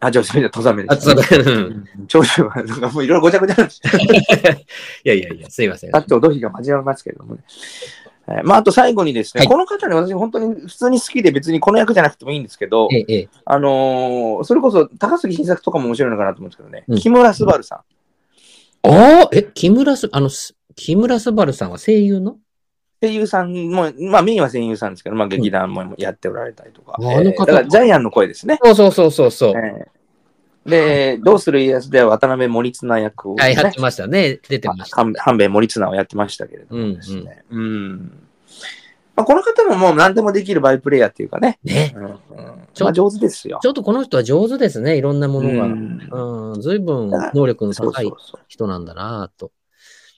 [0.00, 1.44] あ、長州弁じゃ登山弁であ、した、そうね。
[1.44, 1.50] だ。
[1.50, 3.92] うん長州は、なんかもういろいろごちゃごちゃなんですよ。
[5.04, 5.90] いやいやいや、すいません。
[5.90, 7.42] さっと土肥が交わりますけれどもね。
[8.28, 13.28] えーまあ、あと最後にですね、はいこの方ね、私本当に普通に好きで別にこの役じゃなくてもいいんですけど、ええ、ええ。
[13.44, 17.78] あのーそれこそ高杉晋作とかも面白いのかなと思うんですけどね、うん木村昴さん。
[17.78, 17.82] あ
[19.24, 22.36] あ、え、木村す、あの、す木村昴さんは声優の？
[23.00, 26.96] 声優さんも、まあメインは声優さんですけど、まあ劇団もやっておられたりとか。
[27.00, 28.58] ああの方だからジャイアンの声ですね。
[28.62, 29.52] そうそうそうそうそう。
[29.56, 29.95] えー
[30.66, 34.40] で、どうする家康では渡辺守綱役を、ねはい、やってましたね。
[34.48, 34.96] 出てました。
[34.96, 37.44] 半半兵衛守綱をやってましたけれどもですね。
[37.50, 38.26] うん
[39.14, 41.58] まあ、この方ももう何でもできるバイプレイヤーっていうかね。
[41.64, 41.94] ね。
[41.96, 42.18] うんうん
[42.74, 43.58] ちょまあ、上手ですよ。
[43.62, 44.98] ちょっとこの人は上手ですね。
[44.98, 45.64] いろんなものが。
[45.64, 48.12] うんうん、ずいぶん能力の高い
[48.48, 49.50] 人なんだなと。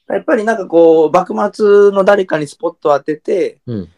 [0.09, 3.77] やっぱりなんかこう、幕末の誰かにスポットを当てて、うん。
[3.77, 3.89] う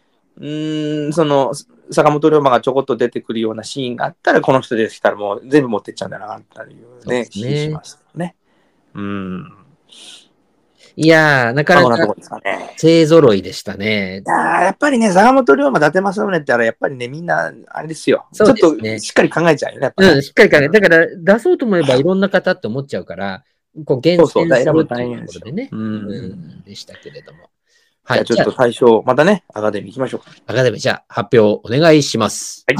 [0.41, 1.53] ーん、その、
[1.91, 8.37] 坂本龍馬がちょこっと出てくるようなシーンがあったら、この人でしたらもう全部持ってっちゃうんだな、っていうね、そうですね気しますね。
[8.95, 9.53] うん。
[10.97, 12.15] いやー、なかなか。
[12.77, 14.29] 勢揃いでしたねい。
[14.29, 18.27] やっぱりね、坂本龍馬、伊達政宗って言ったら、やっぱりね、みんな、あれですよ。
[18.33, 23.45] すねちょっとしっかり考えちゃうよね、やっぱねうん、しっかり考えだから、出そうと思えばいろんな方って思っちゃうから、
[23.85, 25.77] こう、厳選すそうそうるっていうところでね、う。
[25.77, 27.50] うんん、でしたけれども。
[28.11, 28.25] はい。
[28.25, 30.33] じゃあちょっとじゃあ、対象、またね、アカデミー行きましょうか。
[30.49, 32.65] アカデミー、じゃあ、発表お願いします。
[32.67, 32.77] はい。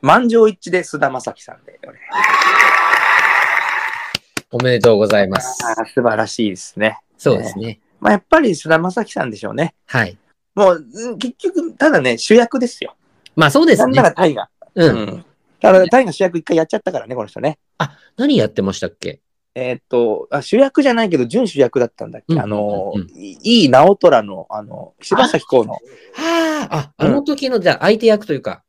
[0.00, 1.78] 満場一致で菅田将暉さんで。
[4.50, 5.56] おめでとうございます。
[5.94, 6.98] 素晴らしいですね。
[7.16, 7.78] そうですね。
[8.00, 9.76] まあ、やっぱり菅田将暉さんでしょうね。
[9.86, 10.18] はい。
[10.56, 12.96] もう、うん結局、ただね、主役ですよ。
[13.36, 14.02] まあ、そうですねなんな。
[14.02, 14.48] ら大河。
[14.74, 14.84] う。
[14.84, 15.24] うん
[15.70, 15.72] ん。
[15.72, 17.58] ただ、大河主役一回やっちゃったからね、この人ね。
[17.78, 19.20] あ、何やってましたっけ？
[19.54, 25.78] えーっとあ、主役じゃないけど、準主役だったんだっけ、うんあの、うんいいい直虎の、あの、柴咲コウの、は
[26.70, 28.62] あ、あ、あうんの時の、じゃあ、相手役というか、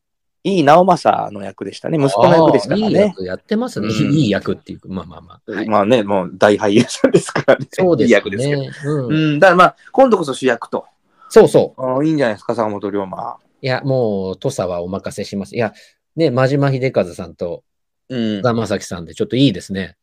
[0.43, 1.97] いい直政の役でしたね。
[1.97, 2.87] 息子の役ですからね。
[2.87, 3.87] いい役やってますね。
[3.87, 5.51] うんいい役っていうか、まあまあまあ。
[5.53, 7.65] はいまあね、もう大俳優さんですからね。
[7.71, 8.61] そうですよいい役ですけど。
[8.61, 8.71] ね。
[8.83, 10.85] うんうん、だからまあ、今度こそ主役と。
[11.29, 12.05] そうそう。
[12.05, 13.37] いいんじゃないですか、坂本龍馬。
[13.61, 15.55] いや、もう、土佐はお任せします。
[15.55, 15.71] いや、
[16.16, 17.64] ね、真島秀和さんと
[18.09, 19.97] うん菅田将暉さんでちょっといいですね。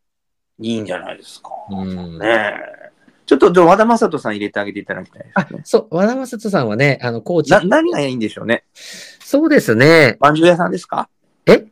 [0.60, 1.50] いいんじゃないですか。
[1.70, 2.18] うん。
[2.18, 2.90] ねえ。
[3.26, 7.52] ちょっと、じゃあ和田正人さん入れてあげていただきたいあですね。、そう、和田正人さんはね、あの、コーチ。
[7.52, 8.64] な、何がいいんでしょうね。
[8.74, 10.16] そうですね。
[10.20, 11.08] まんじゅう屋さんですか？
[11.46, 11.64] え？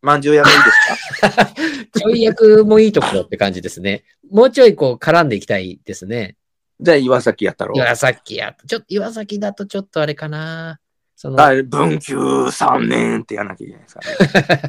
[0.00, 1.46] まんじゅう屋がいいですか？
[2.00, 4.04] ちょい役もいいところって感じですね。
[4.30, 6.36] もうちょいこう絡んでいきたいですね。
[6.80, 7.78] じゃあ岩崎やったろう。
[7.78, 10.80] 岩崎や、ちょっと岩崎だとちょっとあれかな。
[11.22, 12.16] その、あ文久
[12.46, 14.08] 3年ってやらなきゃいけないですから
[14.56, 14.62] ね。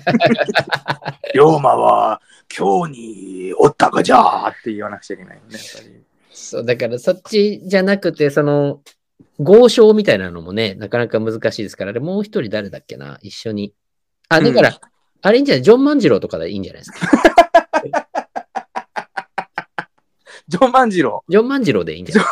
[1.34, 2.22] 龍馬は
[2.56, 2.92] 今日
[3.48, 5.54] におったかじゃーって言わなくちゃいけないよね。
[5.54, 8.82] やっぱりそう、だからそっちじゃなくて、その、
[9.40, 13.74] 豪商みたいなのもね、なかなか難しいですから、あれもう一人誰だっけな、一緒に。
[14.30, 14.76] あ、だから、うん
[15.26, 15.62] あれいいんじゃない？
[15.64, 17.00] ジョン万次郎とかでいいんじゃないですか？
[20.50, 21.24] ジョン万次郎？
[21.30, 22.26] ジョン万次郎でいいんじゃない？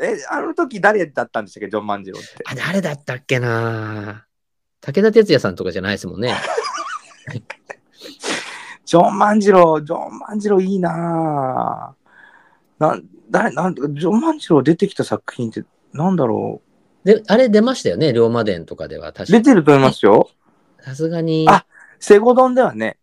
[0.00, 2.28] え、あの時誰だったんでしたっけ、ジョン万次郎って。
[2.44, 4.26] あ、誰だったっけな？
[4.80, 6.34] 武田鉄矢さんとかじゃないですもんね。
[8.84, 12.84] ジョン万次郎、ジョン万次郎いいなぁ。
[12.84, 16.60] なん、誰、なんジョン万次郎出てきた作品って、なんだろ
[17.04, 19.12] で、あれ出ましたよね、龍馬伝とかではう。
[19.12, 20.30] 確か出てると思いますよ。
[20.80, 21.46] さすがに。
[21.48, 21.64] あ
[21.98, 22.98] セゴドンではね、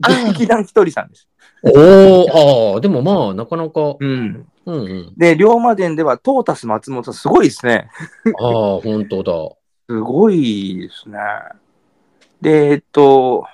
[0.00, 1.28] 劇団ひとりさんです。
[1.74, 4.46] おー、ああ、でもまあ、なかなか、うん。
[4.66, 5.12] うんうん。
[5.16, 7.88] で、龍馬伝ではトータス松本すごいですね。
[8.40, 9.32] ああ、本当だ。
[9.88, 11.18] すごいですね。
[12.40, 13.46] で、えっと、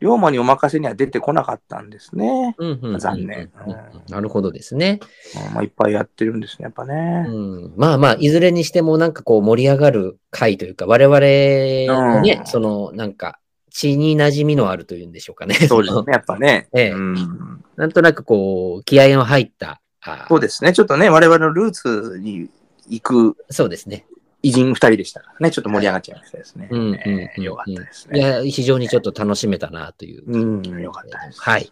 [0.00, 2.54] 龍馬にお任せには出てこなかったんですね。
[2.58, 3.78] うんうんうんうん残念うんうん
[4.08, 5.00] なるほどですね。
[5.48, 7.26] うんまあ、いっぱいやってるんですね、やっぱね。
[7.28, 7.30] う
[7.68, 13.40] ん、まあまあ、いずれにしてもなんかこう盛り上がる回というか、我々のね、うんそのなんか
[13.78, 15.56] 血に馴染みのあるというんでしょうかね。
[15.60, 16.68] のそうですね、やっぱね。
[16.74, 19.80] ええうんなんとなくこう、気合の入った。
[20.00, 22.50] あそうですね、ちょっとね、我々のルーツに
[22.88, 24.04] 行くそうですね。
[24.42, 26.68] 偉人二人でしたからね、ちょっと盛り上がっちゃいましたですね。
[26.72, 28.18] うんうんねうんよかったですね。
[28.18, 30.24] いや、非常にちょっと楽しめたなという。
[30.26, 31.40] うん、よかったです。
[31.40, 31.70] はい。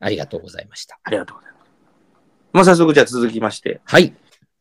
[0.00, 0.98] ありがとうございました。
[1.02, 1.66] ありがとうございます。
[2.52, 4.14] もう早速じゃあ続きまして、はい。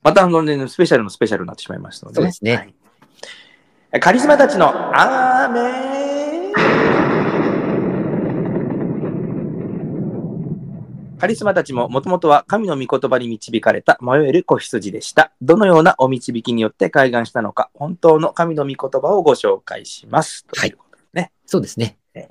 [0.04, 2.76] またあのね、スペシャルのスペシャルになってしまいましたので、そうですねはい
[4.00, 5.95] カリスマたちのアーメン
[11.26, 15.32] カリスマたちももともとは神の御言葉に導かれた迷える子羊でした。
[15.42, 20.46] どのようなお導きによって開眼したのか、本当の神の御言葉をご紹介します。
[20.56, 21.32] はいということでね。
[21.48, 21.98] そうですね。
[22.14, 22.28] え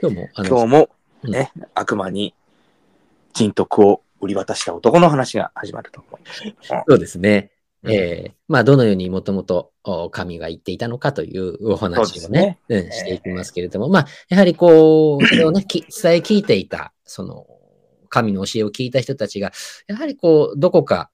[0.00, 0.88] 今日も、今日も
[1.24, 2.34] うんね、悪魔に
[3.34, 6.42] 人徳を売り渡した男の話が始まると思います。
[6.88, 7.50] そうですね。
[7.82, 17.46] うんえーまあ、どのようにもともとお神が言っていたのかというお話をですねね、うん、していきますけれども、まあ、やはりこう、それをね、き伝え聞いていた、その、
[18.12, 19.52] 神の教えを聞いた人たちが、
[19.86, 21.10] やはりこう、どこか、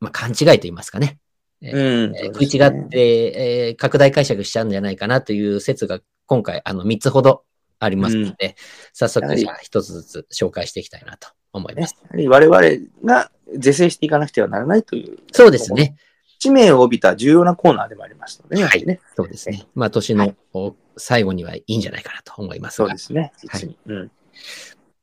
[0.00, 1.18] まあ、勘違いと言いますかね、
[1.62, 1.68] うん
[2.16, 7.44] えー食い違って、えー拡大解釈しちゃうんじゃないかなという説が今回、あの、3つほど
[7.78, 8.56] ありますので、
[8.92, 15.96] 早速、やはりじゃあ一つずつ紹介していきたいなと思いまねす。、やはり我々が是正していかなくてはならないという、そうですね。
[16.40, 18.64] 使命を帯びた重要なコーナーでもありますのでね。
[18.64, 19.66] はいねそうですね。
[19.74, 22.98] まあ、年のお最後にはいいんじゃないかなと思いますがそうで。
[22.98, 23.32] すね。
[23.46, 24.10] はいうん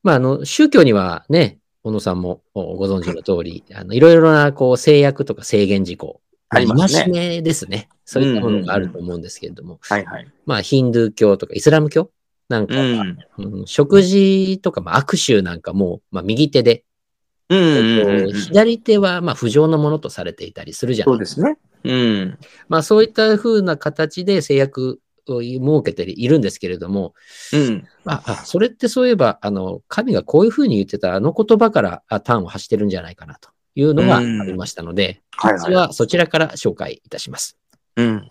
[0.07, 6.21] まあ、あの、宗教にはね、小野さんもおご存知の通り、あの、いろいろな、こう、制約とか制限事項。
[6.47, 7.89] ありますね戒めですね。
[8.05, 10.27] そういったものがあると思うんですけれども、はいはい。
[10.45, 12.09] まあ、ヒンドゥー教とかイスラム教
[12.47, 13.17] なんかうは、ん。
[13.37, 16.85] うん食事とか、まあ、握手なんかも、まあ、右手で、
[17.49, 18.31] うんうんえっとうんうん。
[18.31, 21.57] 左手は、まあ、不浄のものとされていたりするじゃないそうですね。
[21.83, 22.37] うん。
[22.69, 25.01] まあ、そういった風な形で制約
[25.33, 27.13] を設けているんですけれども、
[27.53, 27.87] うん。
[28.05, 37.57] あ、あそれってそういえば、あの、神がこういうふうに言ってたあの言葉からあ端を発してるんじゃないかなというのがありましたので、はい実はそちらから紹介いたします。
[37.95, 38.29] うん。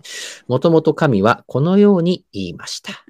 [0.49, 3.05] もともと神はこのように言いました。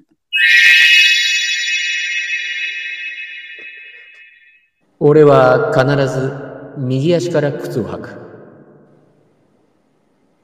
[4.99, 6.33] 俺は必ず
[6.77, 8.09] 右足から靴を履く。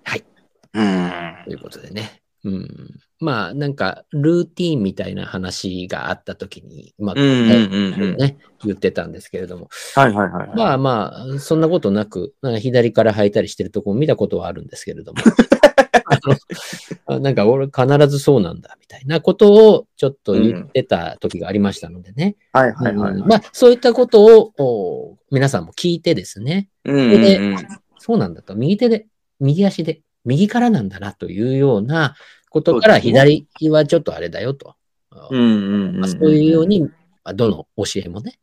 [0.04, 0.24] はい。
[0.74, 1.12] うん。
[1.46, 2.22] ということでね。
[2.44, 2.68] うん。
[3.24, 10.57] まあ、なんか、ルーティーンみたいな話があったときに、まあ、うんうんうんうんね、言ってたんですけれども、はいはいはいはい。
[10.57, 15.19] まあまあ、そんなことなく、なんか左から履いたりしてるとこを見たことはあるんですけれども、
[16.05, 22.36] あのあなんか俺必ずそうなんだみたいなことをちょっと言ってた時がありましたのでね。
[22.51, 23.13] はいはいはい。
[23.13, 27.57] うんまあ、そういったことをお皆さんも聞いてですね、うんうんうん。
[27.97, 29.07] そうなんだと、右手で、
[29.39, 32.15] 右足で、右からなんだなというような
[32.54, 34.76] ことから、左はちょっとあれだよと。
[35.32, 35.99] うんうんうん。
[35.99, 36.89] まあそういうように、ま
[37.24, 38.39] あどの教えもね、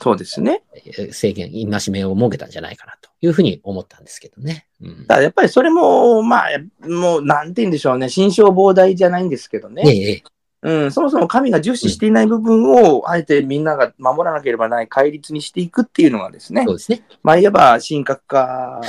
[0.00, 0.62] そうですね。
[0.74, 4.66] えー制限、戒めを設けたんじゃないかなというふうに思ったんですけどね。
[4.80, 6.48] うんただやっぱりそれも、まあ、
[6.88, 8.08] もう、なんて言うんでしょうね。
[8.08, 9.82] 心象膨大じゃないんですけどね。
[9.84, 10.22] ええええ
[10.62, 17.02] うん、そもそも神が重視していない部分を、あえてみんなが守らなければない戒律にしていくっていうのがですねそう、ですね。
[17.22, 18.80] まあ、いわば神格化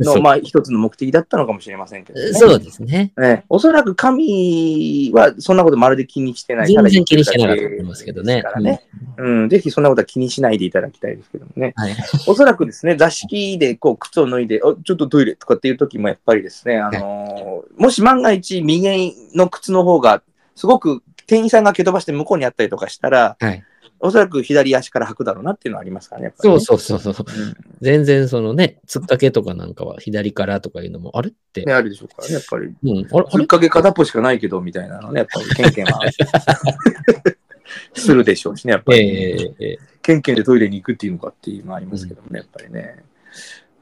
[0.00, 2.32] の、まあ、一つの目的だったのかもしれませんけどね。
[2.32, 3.12] そうですね。
[3.16, 6.66] ね、おそらく神はそんなことまるで気にしてない。
[6.66, 8.82] 全然気にしてなかったと思いますけどねですからね。
[9.18, 11.72] うん、ぜひそんなことは気にしないでいただきたいですけどもね。
[11.76, 11.94] はい。
[12.26, 20.22] おそらくですね、座敷でこう靴を脱いで、あちょっとトイレとかっていう時もやっぱりですね、あのーもし万が一右の靴の方が
[20.54, 23.64] すごく店員さんが蹴飛ばして向こうにあったりとかしたら、はい。
[24.04, 26.24] おそらく左足から履くだろうなっていうのはありますからね。
[26.26, 27.26] やっぱりそうねそうそうそう。
[27.28, 32.66] うん全然そのね、突っかけとかなんかは左からとかいうのも、あれって、ね、あるでしょうからね、やっぱり。
[32.66, 33.06] うん、あれ？
[33.10, 36.00] あれぶっかけ片っぽしかないけど、みたいなのね、やっぱり、ケンケンは
[37.94, 43.04] するでしょうしね、やっぱえり、えええケンケンでトイレに行くっていうのかっていうのはありますけどもね、やっぱりね。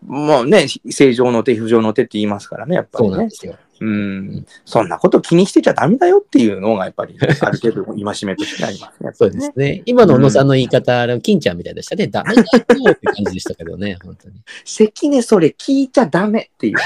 [0.07, 3.35] まあね、正常の手、不常の手って言いますからね、やっぱりねそうなんで。
[3.35, 3.57] すよ。
[3.81, 4.47] うん。
[4.65, 9.07] そんなこと気にしてちゃダメだよっていうのが、やっぱり、 ある程度、戒めとしてありますね。
[9.07, 9.83] やっぱそうですね。
[9.87, 12.07] 今の小野さんの言い方、あの金ちゃんみたいでしたね。
[12.07, 12.47] ダメだよ
[12.93, 14.35] って感じでしたけどね、本当に。
[14.65, 16.81] 関根それ聞いちゃダメっていうね。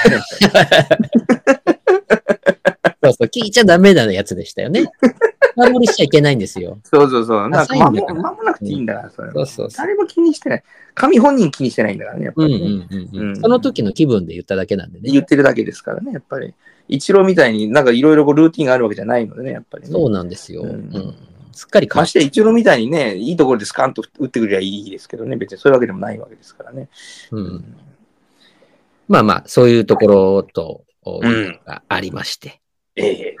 [3.03, 4.85] そうそう、聞いちゃダメなやつでしたよね。
[5.55, 6.77] 守りしちゃいけないんですよ。
[6.83, 7.49] そうそうそう。
[7.49, 9.85] なんか守守らなくていいんだから、それはそうそうそう。
[9.85, 10.63] 誰も気にしてない。
[10.93, 12.67] 神本人気にしてないんだからね、やっぱうんうりね。
[12.67, 15.11] んうんうんうんその時の気分で言っただけなんでね。
[15.11, 16.53] 言ってるだけですからね、やっぱり。
[16.87, 19.89] 一郎みたいになんかいろいろルーティンがあるわけじゃないのでね、やっぱりね。
[19.91, 20.61] そうなんですよ。
[20.63, 21.15] ううんん
[21.51, 26.89] すっかりましてや一郎みたいにね、いいところでスカンと打ってくればいいですけどね、別にそういうわけでもないわけですからね。
[27.31, 27.75] うん
[29.07, 32.61] まあまあ、そういうところと、おうんがありまして。
[32.95, 33.35] ええ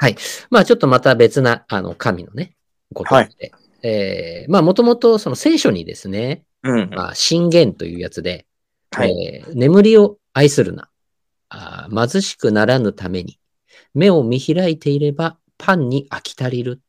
[0.49, 2.55] まあちょっとまた別な、あの、神のね、
[2.93, 3.51] ことで。
[3.81, 6.89] えーまあもともとその聖書にですね、うん。
[6.91, 8.45] まあ信玄というやつで、
[8.91, 9.11] はい。
[9.25, 10.89] えー眠りを愛するな。
[11.93, 13.39] 貧しくならぬために、
[13.93, 16.81] 目を見開いていればパンに飽き足りる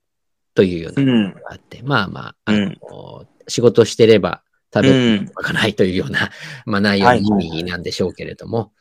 [0.54, 1.04] というようう。
[1.04, 4.42] なんのがあって、まあまあ、あのうん仕事してれば
[4.74, 5.26] 食べうん。
[5.26, 6.30] るかないというような、
[6.66, 8.72] まあ内容のはい意味なんでしょうけれども、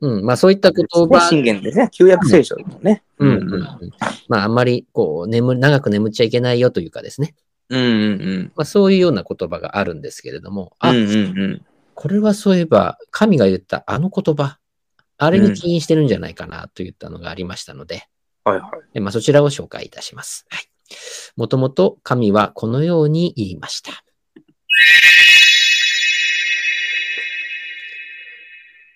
[0.00, 1.90] うん、まあそういった言葉、信玄ですね。
[1.92, 3.02] 旧約聖書のね。
[3.18, 3.62] うんうんうん
[4.28, 7.34] まああんまりこう眠る、長く眠っちゃいけないよというかですね、
[7.70, 10.88] うんうんまあ、そういうような言葉があるんですけれども、うん。
[10.88, 11.62] あ、うんうんうん。
[11.94, 14.58] これはそういえば、神が言ったあの言葉、
[15.18, 18.04] あれに起因してるんじゃないかなといったのがありましたので、
[18.44, 18.70] はいはい。
[18.94, 20.46] えまあ、そちらを紹介いたします。
[20.48, 20.64] はい。
[21.36, 24.04] もともと神はこのように言いました。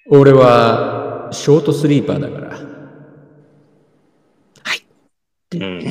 [0.08, 2.72] 俺はショートスリーパーだから。
[5.54, 5.82] うん。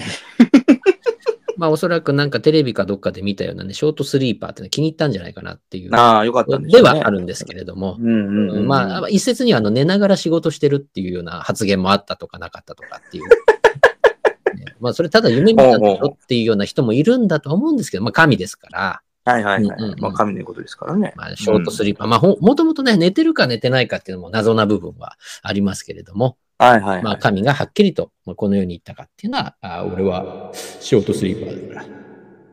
[1.61, 5.95] まあおそらくなんかテレビかどっかで見たようなね、ショートスリーパーって気に入ったんじゃないかなっていう。
[5.95, 8.67] ああ、よかったんでねはあるんですけれども、うんうんうん。
[8.67, 13.25] まあ、一説にはあの寝ながら仕事してるっていうような発言もあったとかなかったとかっていう。
[14.57, 20.01] ねまあ、それただ夢見たんだよっていうような人もいるんだとは思うんですけど、まあ、神ですから、はいはいはうんうんうんい。
[20.01, 21.13] まあ、神のことですからね。
[21.15, 27.21] まあ、ショートスリーパー、まあ、ほもともとね、寝てるか寝てないかっていうのも謎な部分はありますけれども、はいはいまあ、はい。
[27.21, 31.87] 神がはっきりとまあこのように言ったかっていうのは、あ俺はショートスリーパーだから、っ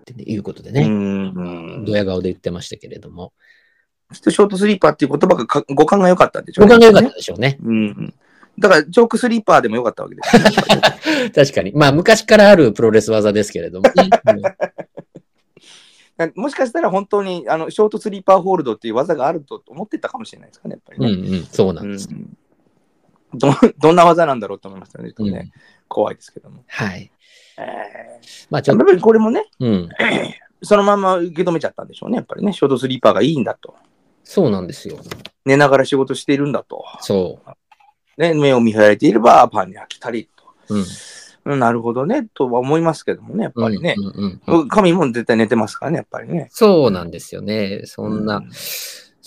[0.04, 0.88] ていうことでね。
[1.84, 3.34] ドヤ顔で言ってましたけれども、
[4.14, 7.59] ショートスリーパーっていう言葉がか語感が良かったんでしょうご感が良かったでしょうね。
[7.62, 8.14] うんうん。
[8.59, 10.50] だから、チョークスリーパーでも良かったわけですよね。
[11.30, 11.72] 確かに。
[11.74, 14.09] まあ、昔からあるプロレス技ですけれどもね。
[16.34, 21.12] もしかしたら本当にあのショートスリーパーホールドっていう技があると思ってたかもしれないですかね、やっぱりね。
[21.12, 22.09] うんうんうん、そうなんです。
[22.11, 22.36] うん
[23.35, 25.09] どどんな技なんだろうと思いましたね。
[25.09, 25.53] ねうん
[25.89, 26.64] 怖いですけども。
[26.68, 27.11] はい。
[27.59, 28.20] え
[28.51, 29.89] まあ、ちょっと、これもね、うん。
[30.62, 32.53] そのまま受け止めちゃったんでしょうね、やっぱりね。
[32.53, 33.74] ショートスリーパーがいいんだと。
[34.24, 34.99] そうなんですよ。
[35.45, 36.85] 寝ながら仕事しているんだと。
[37.01, 37.41] そ
[38.18, 40.45] ね、目を見開いていればパンに飽きたりと。
[40.68, 40.74] う。
[40.76, 40.85] うん。
[41.45, 43.95] うん、なるほどね、とは思いますけどもね、やっぱりね。
[43.97, 46.49] うんうんうん神も絶対寝てますからね、やっぱりね。
[46.51, 47.83] そうなんですよね。
[47.85, 48.51] そんな、うん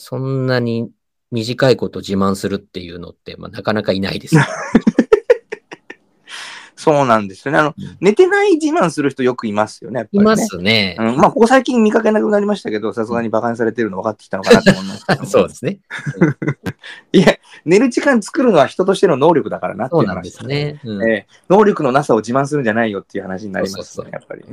[0.03, 0.89] そんなに
[1.31, 4.41] 短いこと自慢するっていうのって、まあ、なかなかいないですよ。
[6.81, 7.59] そうなんですよね。
[7.59, 10.09] あの、うん寝てない自慢する人よくいますよね、ね。
[10.13, 10.95] いますね。
[10.97, 15.79] うん、まあ、ここ最近見かけなくなりましたけど、さすがに馬鹿にされてるの分かってきたのかなと思いますけど そうですね。
[17.13, 20.81] いや、寝る時間作るのは人としての能力だからなっていうう話そなんです。
[20.81, 20.81] ね。
[20.83, 24.43] うんええ能力のなさを自慢するんじゃないよっていう話になりますそうそうね、やっぱり。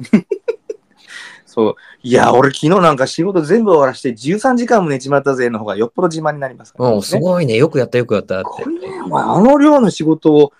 [1.58, 1.76] そう。
[2.04, 7.56] いや、俺昨日なんか仕事全部終わらして13時間も寝ちまったぜの方がよっぽど自慢になりますから、もうすごいね。
[7.56, 8.62] よくやった、よくやったって。
[8.62, 10.52] これね、お前あの量の仕事を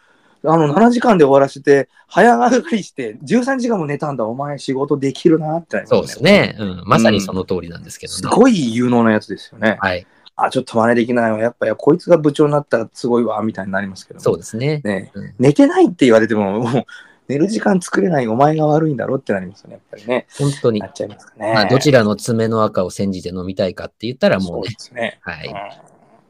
[0.44, 6.57] あの7時間で終わらせて、早上がりして13時間も寝たんだ、お前仕事できるなってなりますそうですね。
[6.59, 6.82] うん。
[6.84, 8.18] まさにその通りなんですけどね。
[8.18, 9.78] すごい有能なやつですよね。
[9.80, 10.05] はい。
[10.34, 11.38] あ、ちょっと真似できないわ。
[11.38, 14.20] やっぱりこいつが部長になったらすごいわ、みたいになりますけど。
[14.20, 14.80] そうですね。
[14.84, 16.84] ねうん寝てないって言われても、もう
[17.28, 20.26] 寝る時間作れないお前が悪いんだろってなりますよね、やっぱりね。
[20.38, 20.86] 本当にな。
[20.86, 21.52] っちゃいますかね。
[21.52, 24.74] まあ、どちらの爪の赤を煎じて飲みたいかって言ったらもそううねで。
[24.78, 25.18] すね。
[25.20, 25.54] はいうん。
[25.54, 25.82] やっ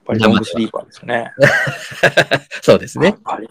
[0.05, 1.33] ぱりロングスリーパーですよね。
[2.63, 3.07] そうですね。
[3.07, 3.49] やっぱり。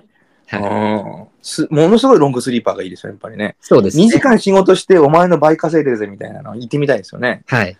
[0.47, 0.61] はい。
[0.61, 3.55] うんすものすごいロングスリーパーがいいですよ、やっぱりね。
[3.61, 4.09] そうですね2。
[4.09, 7.43] 時間仕事してお前の倍稼いでるぜみたいなの言ってみたいですよね。
[7.47, 7.77] はい。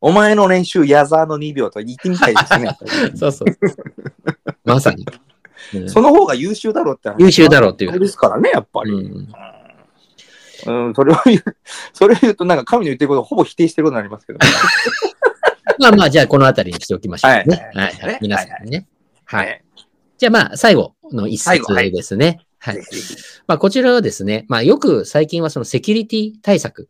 [0.00, 2.76] お前の練習矢沢の2秒と言ってみたいですね。
[3.16, 3.48] そうそう。
[4.64, 5.06] まさに。
[5.74, 8.92] うんその方が優秀だろうって話優秀だろうっていうですからね、やっぱり。
[8.92, 9.28] うん
[10.66, 11.42] うん、それを言う、
[11.92, 14.38] それを言うと、なんか神の言ってることをほぼ否定してることになりますけど。
[15.78, 17.70] まあまあ、じゃあこのあたりにしておきましょうね。
[17.74, 17.94] はいはい。
[17.94, 18.86] はい皆さんにね。
[19.24, 19.46] はい。
[19.46, 19.64] ね
[20.16, 22.40] じゃあまあ、最後の一節ですね。
[22.58, 22.78] はい。
[23.46, 26.88] まあ、こちらはですね、まあ、よく最近はそのセキュリティ対策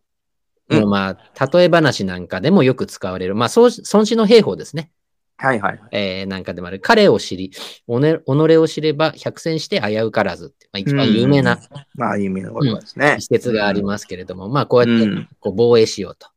[0.69, 4.91] の、うんまあ、例え話なんかでもよく使われる、まあ、そう孫子の兵法ですね。
[5.37, 5.89] はいはいはい。
[5.91, 6.79] えーなんかでもある。
[6.79, 7.51] 彼を知り、
[7.87, 11.59] おね己を知れば百戦して危うからずって、まあ、一番有名な
[11.95, 13.17] まあ、有名な言葉ですね。
[13.19, 16.27] 一節がありますけれども、まあ、こうやってうんこう防衛しようと。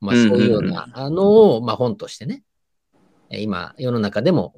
[0.00, 2.42] まあ、うんそういうようなあのを、まあ、本としてね、
[3.30, 4.54] えー今、世の中でも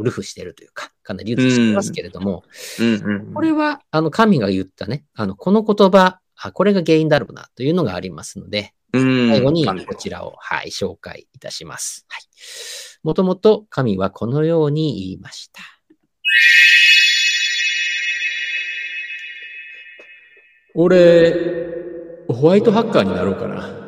[0.00, 2.44] ルフしているというか、かなり流通していますけれども、
[2.78, 3.34] うんうん。
[3.34, 12.06] これは、あの、神が言ったね、あの、この言葉、あこれが原因だろうな、というのがありますので、うん、最後にこちらを、はい、紹介いたします。
[12.08, 12.22] はい。
[13.02, 15.62] もともと神はこのように言いました。
[20.74, 21.34] 俺、
[22.28, 23.79] ホワイトハッカーになろうかな。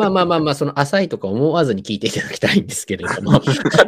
[0.00, 3.40] まあまあまあまあ、その浅いとか思わずに聞いていただきたいんですけれども、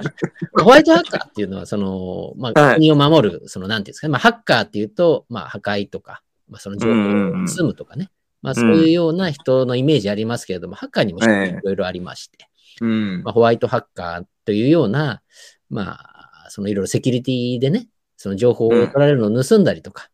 [0.60, 2.74] ホワイトハッカーっていうのは、その、まあ、はい。
[2.76, 8.10] 国を守る、その、なんていうんですかね、まあ、ハッカーっていうと、まあ、破壊とか、まあ、その情報を盗むとかね、
[8.42, 11.22] まあ、そういうような人のイメージありますけれども、ハッカーにもい
[11.62, 12.48] ろいろありまして、
[12.80, 13.22] うん。
[13.22, 15.22] まあ、ホワイトハッカーというような、
[15.70, 20.10] まあ、そのいろいろセキュリティでね、その情報を取られるのを盗んだりとか、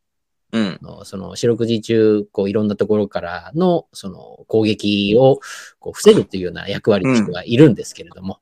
[0.52, 0.78] うん。
[0.82, 5.40] のその四六時中、こういろんなところからのその攻撃を
[5.78, 8.40] こう防ぐというような役割の人がいるんですけれども、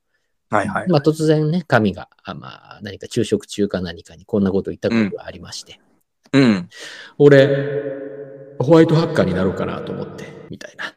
[0.50, 0.88] はいはい。
[0.88, 5.80] まあ突然ね、神が、あまあ何か昼食中か何かにこんなことを言ったことがありまして、
[6.32, 6.68] うん。
[7.18, 7.48] 俺、
[8.58, 10.94] ホワイトハッカーになろうかなと思って、みたいな。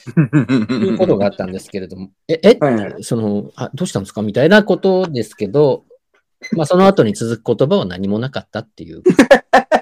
[0.76, 4.22] いうことがあったんですけれども、え、え、はいはいその、あ、どうしたんですか？
[4.22, 5.84] みたいなことですけど、
[6.52, 9.02] まあ、その後に続く言葉は何もなかったっていう。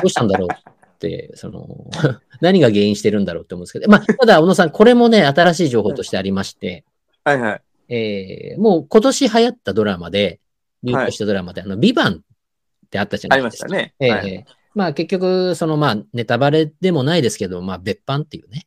[0.00, 1.90] どうしたんだろうって、その、
[2.40, 6.84] 何が原因してるんだろうって思うんですけど、まあ、ただ、小野さん、これもね、新しい情報としてありまして、
[7.24, 7.62] はいはい。
[7.90, 10.40] えーもう今年流行ったドラマで、
[10.82, 13.68] 流行したドラマで、あの、ビバンってあったじゃありないですか。
[13.68, 13.94] ましたね。
[14.00, 14.44] ええはい。
[14.74, 18.66] まあ結局、そのまあネタバレでもないですけど、まあ別版っていうね、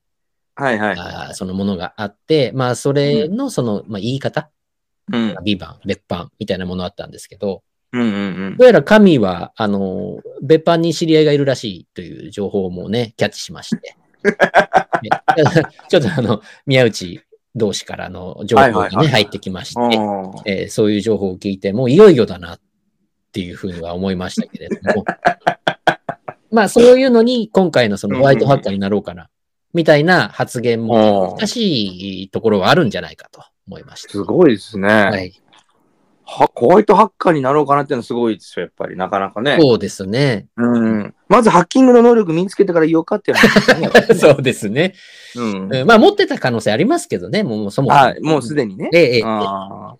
[0.55, 0.97] はいはい。
[0.97, 4.49] あーそのものがあって、まあそれのその、まあ言い方、
[5.11, 5.35] うん。
[5.43, 7.63] ビバン、別版みたいなものあったんですけど、
[7.93, 8.05] うんう
[8.51, 13.95] んどうやら神は、あの、別版に知り合いがいるらしいという情報もね、 キャッチしまして。
[14.23, 15.09] ね
[15.89, 17.21] ちょっとあの、宮内
[17.55, 19.81] 同士からの情報がね、はいはいはい入ってきまして、
[20.45, 22.59] えーそういう情報を聞いて、もういよいよだなっ
[23.31, 25.05] ていうふうには思いましたけれども、
[26.51, 29.29] まあそういうのに今回のそのホワイトハッカーになろうかな、
[29.73, 34.09] みたいな発言も難しいところはあるんじゃないかと思いました。
[34.09, 34.87] すごいですね。
[34.87, 35.33] はい。
[36.31, 38.95] はホワイトハッカーになろうかなっていうのはすごいですよ、やっぱり。
[38.95, 39.57] なかなかね。
[39.59, 40.47] そうですね。
[40.55, 41.13] うん。
[41.27, 43.89] まずハッキングの能力身につけてから言おうかっていうね。
[44.15, 44.95] そうですね。
[45.35, 45.69] うん。
[45.69, 47.89] うんまあ持ってた可能性ありますけどね、もうそもそも。
[47.89, 48.89] はい、もうすでにね。
[48.93, 49.95] ええええあ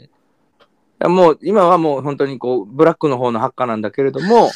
[1.09, 4.51] もう今はもう本当にこうブラックの方のハッカーなんだけれども、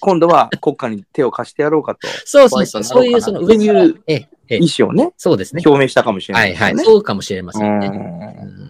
[0.00, 5.62] 今度は国家に手を貸してやろうかと、そうそうそう、そういうその上からっていうええええ意思をね、そうですね。
[5.64, 6.72] 表明したかもしれなはいいはい。
[6.74, 6.94] ですよね。
[6.94, 7.86] そうかもしれませんね。
[7.86, 8.63] うんうん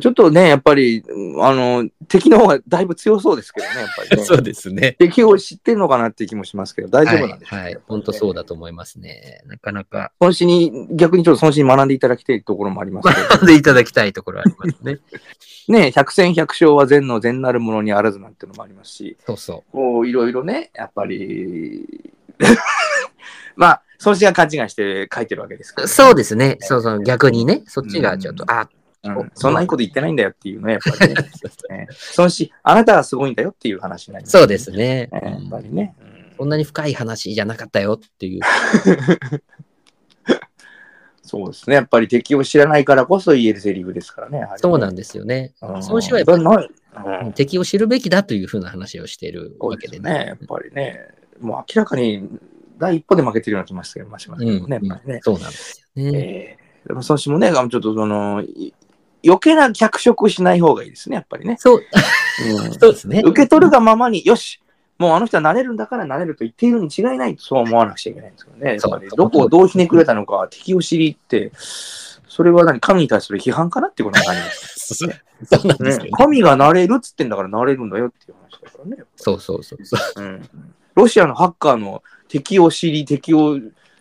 [0.00, 1.04] ちょっとね、やっぱり、
[1.40, 4.24] あの、敵の方がだいぶ強そうですけどね、やっぱりね。
[4.24, 4.96] そうですね。
[4.98, 7.82] 敵を知ってんのかなっていう気もしますけど、大丈夫なんでしょうはい、はい。
[7.86, 9.42] 本当そうだと思いますね。
[9.46, 10.12] なかなか。
[10.20, 14.98] 孫子に、逆にちょっと孫子に学んでいただきたいところもありますけど、学んでいただきたいところありますね。
[15.68, 22.12] ね、百戦百勝は善の善なるものにあらずなんていうのもありますし、そうそこう、いろいろね、やっぱり、
[23.56, 25.88] まあ、孫子が勘違いして書いてるわけですから、う。
[25.88, 26.58] そうですね。
[26.60, 27.02] そうそう。
[27.02, 28.68] 逆にね、そっちがちょっと、あ、
[29.02, 31.20] うんそんないいこと言ってないんだよっていうね、やっぱりね。
[31.70, 34.76] ね孫子、あなたはすごいんだよっていう話になります、そうですね。
[34.76, 35.08] ね。
[35.12, 35.94] やっぱりね。
[36.00, 38.40] うんそんなに深い話じゃなかったよっていう。
[41.22, 41.76] そうですね。
[41.76, 44.40] やっぱり敵を知らないからこそ言えるセリフですからね。
[44.40, 45.54] ねそうなんですよね。
[45.62, 50.26] うん孫子はやっぱりうん敵を知るべきだというふうな話をしているわけでですね。
[50.28, 51.08] やっぱりね、
[51.40, 52.28] もう明らかに
[52.78, 55.20] 第一歩で負けてるような気もしてましますけどね、うんね。
[55.22, 56.18] そうなんですよね。
[56.18, 58.72] えーでも孫子もね、ちょっとその、い
[59.26, 61.56] 余計な脚色しない方がいいですね、やっぱりね。
[61.58, 63.22] そう、うん そうですね。
[63.24, 64.60] 受け取るがままに、よし、
[64.98, 68.78] もうあの人はなれるんだからなれると言っているに違いないとそう思わなくちゃいけないんですけどね。
[68.78, 71.52] そうどこをどうひねくれたのか敵を知りって、
[72.28, 74.94] それは何神に対する批判かなってことになります。
[75.44, 76.10] そうなんですよね。
[76.10, 79.04] ね神がなれるっつってんだからなれるんだよっていう話だからね。
[79.16, 80.22] そうそうそうそう。
[80.22, 80.48] うん、
[80.94, 83.58] ロシアのハッカーの敵を知り、敵を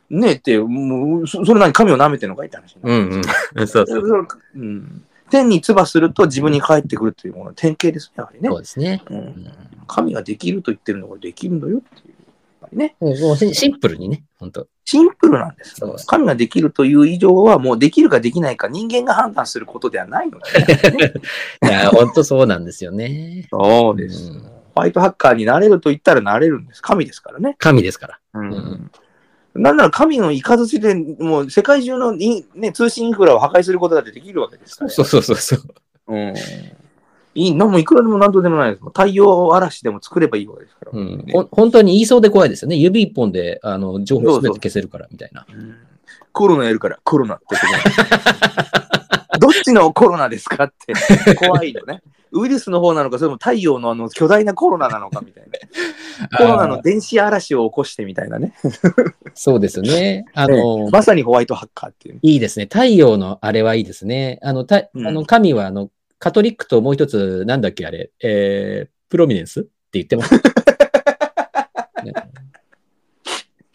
[0.09, 3.13] ねって、もうそそれ何神を舐めてんのかいって話になるうん
[3.57, 3.67] うん。
[3.67, 4.27] そうそう。
[4.55, 8.59] うん天に唾すると自分に返ってくるというものの典型ですね、やはりねそう。
[8.59, 9.01] ですね。
[9.09, 9.51] ううんん
[9.87, 12.15] 神ができると言ってるのができるんだよっていう。
[12.61, 12.95] やっぱりね、
[13.37, 15.75] シシンプルにね、本当シンプルなんです。
[16.07, 21.13] 神ができるという以上は、もうできるかできないか人間が判断することではないので、ね
[21.63, 23.47] いや、本当そうなんですよね。
[23.51, 26.81] そうです、うんホワイトハッカーになれると言ったらなれるんです。
[26.81, 27.55] 神ですからね。
[27.59, 28.19] 神ですから。
[28.33, 28.91] うんん
[29.55, 34.91] なんなら神の雷で、もう世界中のイン、ね、通信インフラを破壊することだってできるわけですから。
[34.91, 35.59] そうそうそうそう。
[36.07, 36.33] うん。
[37.35, 38.83] いい、なんもいくらでも何とでもないです。
[38.85, 40.91] 太陽嵐でも作ればいいわけですから。
[40.93, 42.75] うんねほん本当に言いそうで怖いですよね。
[42.75, 45.45] 指一本であの情報すべて消せるからみたいな。
[45.49, 45.75] うん
[46.35, 48.94] コロナやるから、コロナってこと
[49.37, 50.93] どっちのコロナですかって
[51.35, 52.01] 怖いよね。
[52.31, 55.43] ウイルスの方なのか、それとも太陽のあの巨大なコロナなのかみたい
[56.29, 56.37] な。
[56.37, 58.53] コロナの電子嵐を起こしてみたいなね。
[59.33, 60.25] そうですね。
[60.33, 62.19] あねの、まさにホワイトハッカーっていうね。
[62.23, 62.65] いいですね。
[62.65, 64.39] 太陽のあれはいいですね。
[64.41, 70.35] あの、たあうんの神はあのカトリックともう一つ、なんだっけあれ、えー、プロミネンスって言ってます？
[72.03, 72.13] ね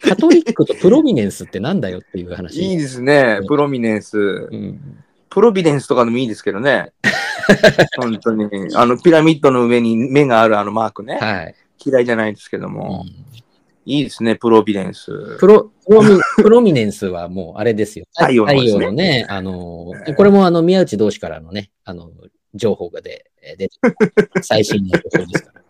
[0.01, 2.61] カトリックとプロミネンスってなんだよっていう話。
[2.61, 3.43] いいですねう。
[3.43, 4.17] んプロミネンス。
[4.19, 6.91] うん、プロビデンスとかでもいいですけどね。
[7.97, 8.47] 本当に。
[8.75, 11.15] あの、ピラミッドの上に目があるあのマークね。
[11.15, 13.05] はい、嫌いじゃないですけども。
[13.07, 13.31] うん
[13.85, 15.37] いいですね、プロビデンス。
[15.39, 18.05] プロプロミ プロミネンスはもうあれですよ。
[18.15, 22.11] 太陽の方ですねのね、あの、これもあの宮内同士からのね、あの、
[22.53, 23.75] 情報がでえー出て
[24.43, 25.61] 最新の情報ですから。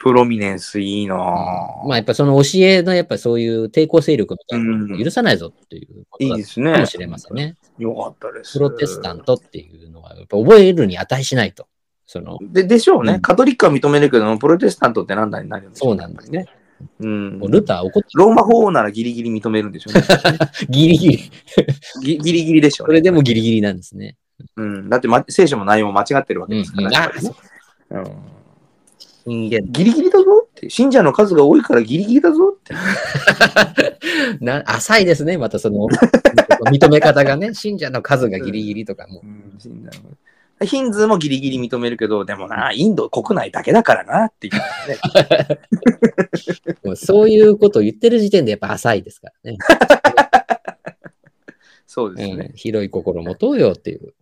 [0.00, 4.58] プロミネンスいいなぁまあやっぱその教えのやっぱりそういう抵抗勢力みたい
[4.98, 6.66] な許さないぞっていうことだっいいですね。
[6.70, 7.56] たかもしれませんね。
[7.78, 8.54] よかったです。
[8.54, 11.68] プロテスタントっていうのはやっぱ覚えるに値しないと。
[12.06, 16.46] その、ででしょうね、うんカトリックは認めるけども、プロテスタントって何だになるんでしょそうなんですね。
[16.98, 20.02] うんもうルター怒ってローマ法王ならギリギリ認めるんでしょうね。
[20.70, 21.30] ギリギリ。
[22.02, 22.92] ギギリギリでしょうね。
[22.92, 24.16] それでもギリギリなんですね。
[24.56, 24.88] うん。
[24.88, 27.12] だって、ま、聖書も内容も間違ってるわけですから、
[27.90, 28.39] うん
[29.26, 29.60] 人間。
[29.70, 30.70] ギリギリだぞって。
[30.70, 32.74] 信者の数が多いからギリギリだぞって。
[34.44, 35.88] な浅いですね、またその
[36.70, 39.20] 認め方がね、信者の数がギリギリとかも。
[39.22, 40.16] うん信者の
[40.66, 44.60] ヒンズーもギリギリ認めるけど、でもな、インド国内だけだからなっていう、ね。
[46.84, 49.58] もうそういうことを言ってる時点でやっぱ浅いですからね。
[51.86, 52.46] そうですね。
[52.50, 54.12] うん、広い心持とうよっていう。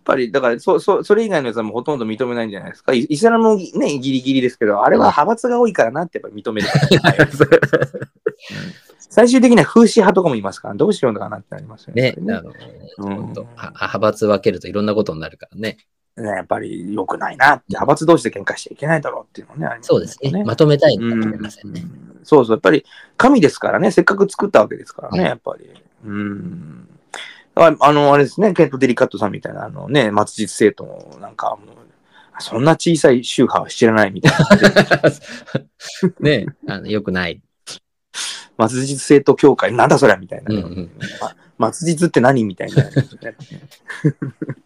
[0.00, 2.92] うんぱり、だからそそ、それ以外のやつはもうほとんど認めないんじゃないですか。
[2.92, 6.68] イイスラムもね、ギリギリですけど、あれは派閥が多いからなってやっぱり認める
[8.98, 12.34] 最終的には風刺派とかもいますから、どうしようかなってなりますよね、ね。
[12.34, 12.52] あの、
[12.98, 15.78] うん派閥分けるといろんなことになるからね。
[16.16, 19.66] ねやっぱり良くないなって、派閥同士で喧嘩しちゃいけないだろうっていうのね。
[19.66, 20.44] ありますそうですね。
[20.44, 21.84] まとめたいのかもしれうんませんね。
[22.22, 22.84] そうそう、やっぱり
[23.16, 25.70] 神ですからね、せっかく作ったわけですからね、はいやっぱり。
[26.04, 26.89] うん。
[27.60, 31.76] ああの、あれですね、ケント・デリカットさんみたいな、あのね、末日生徒の、なんかもう、
[32.38, 34.38] そんな小さい宗派は知らないみたいな。
[36.20, 37.42] ねあのよくない。
[38.68, 40.54] 末日生徒協会、なんだそりゃみたいな。
[40.54, 40.90] うんうん
[41.58, 42.84] ま末日って何みたいな、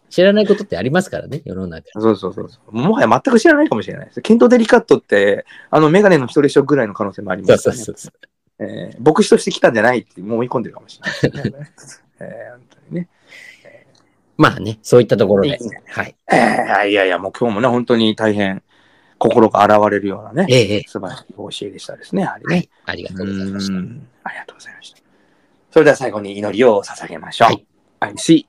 [0.09, 1.89] 知らないことってありますからね、世の中。
[1.99, 2.71] そうそうそうそう。
[2.71, 4.21] もはや全く知らないかもしれないです。
[4.21, 7.63] ケント・デリカットって、あの、メガネの一人称ぐらいの可能性もあります。
[7.63, 7.95] そうそう
[8.59, 11.71] えー牧師として来たんじゃないってもう追い込んでるかもしれないね。
[12.21, 13.07] えーね。
[14.37, 15.57] まあね、そういったところで。
[15.87, 16.15] はい。
[16.31, 18.61] えーいやいや、もう今日もね、本当に大変
[19.17, 22.27] 心が洗われるようなね、ええええ素晴らしいお教えでしたですね、ね。
[22.27, 22.69] はい。
[22.85, 23.73] ありがとうございました。
[23.73, 24.97] うんありがとうございました。
[25.71, 27.47] それでは最後に祈りを捧げましょう。
[27.47, 27.65] はい
[27.99, 28.47] 愛し、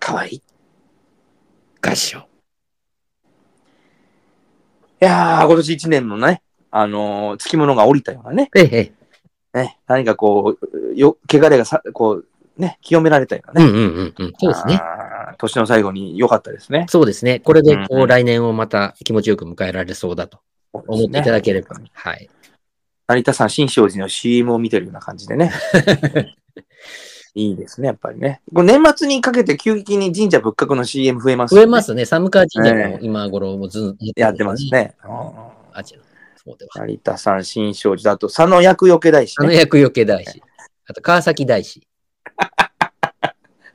[0.00, 0.34] かわいい。
[0.36, 0.42] い
[1.80, 2.28] 合唱。
[5.00, 8.92] やー、今年一年のね、あのー、つきものが降りたようなね、えええ
[9.54, 9.62] え。
[9.62, 12.26] ね、何かこう、よ、汚れがさ、こう、
[12.58, 13.70] ね、清められたようなね。
[13.70, 14.32] うんうんうんうん。
[14.38, 14.80] そうですね。
[15.38, 16.86] 年の最後に良かったですね。
[16.88, 17.40] そうですね。
[17.40, 20.40] これで、こう、うんうん来年をまた気持ちよく迎えられそうだと
[20.72, 21.76] 思っていただければ。
[21.92, 22.28] はい。
[23.06, 25.52] 成田山新勝寺の CM を見てるような感じでね。
[27.34, 28.40] いいですね、やっぱりね。
[28.52, 32.04] これ年末にかけて急激に神社仏閣の CM 増えます、増えますね。
[32.04, 34.64] 寒川神社もええ今頃もずっとやってます。
[34.72, 34.96] ね。
[35.72, 36.00] あちら。
[36.56, 36.70] では。
[36.80, 39.56] 成田山新勝寺だと佐野厄除け大師あのね。
[39.56, 40.42] 厄除け大師。
[40.86, 41.86] あと、川崎大師。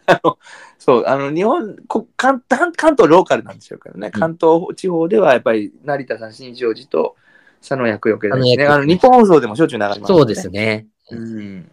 [0.06, 0.38] あの
[0.80, 4.12] そう、あの、日本、こ関関関東ローカルなんでしょうけどね。
[4.14, 7.16] うん関東地方ではやっぱり成田山新勝寺と
[7.62, 8.66] 佐野厄除け大師ね。
[8.66, 10.08] あの、日本放送でもしょっちゅう流れます、ね。
[10.08, 10.88] そうですね。
[11.12, 11.72] うん。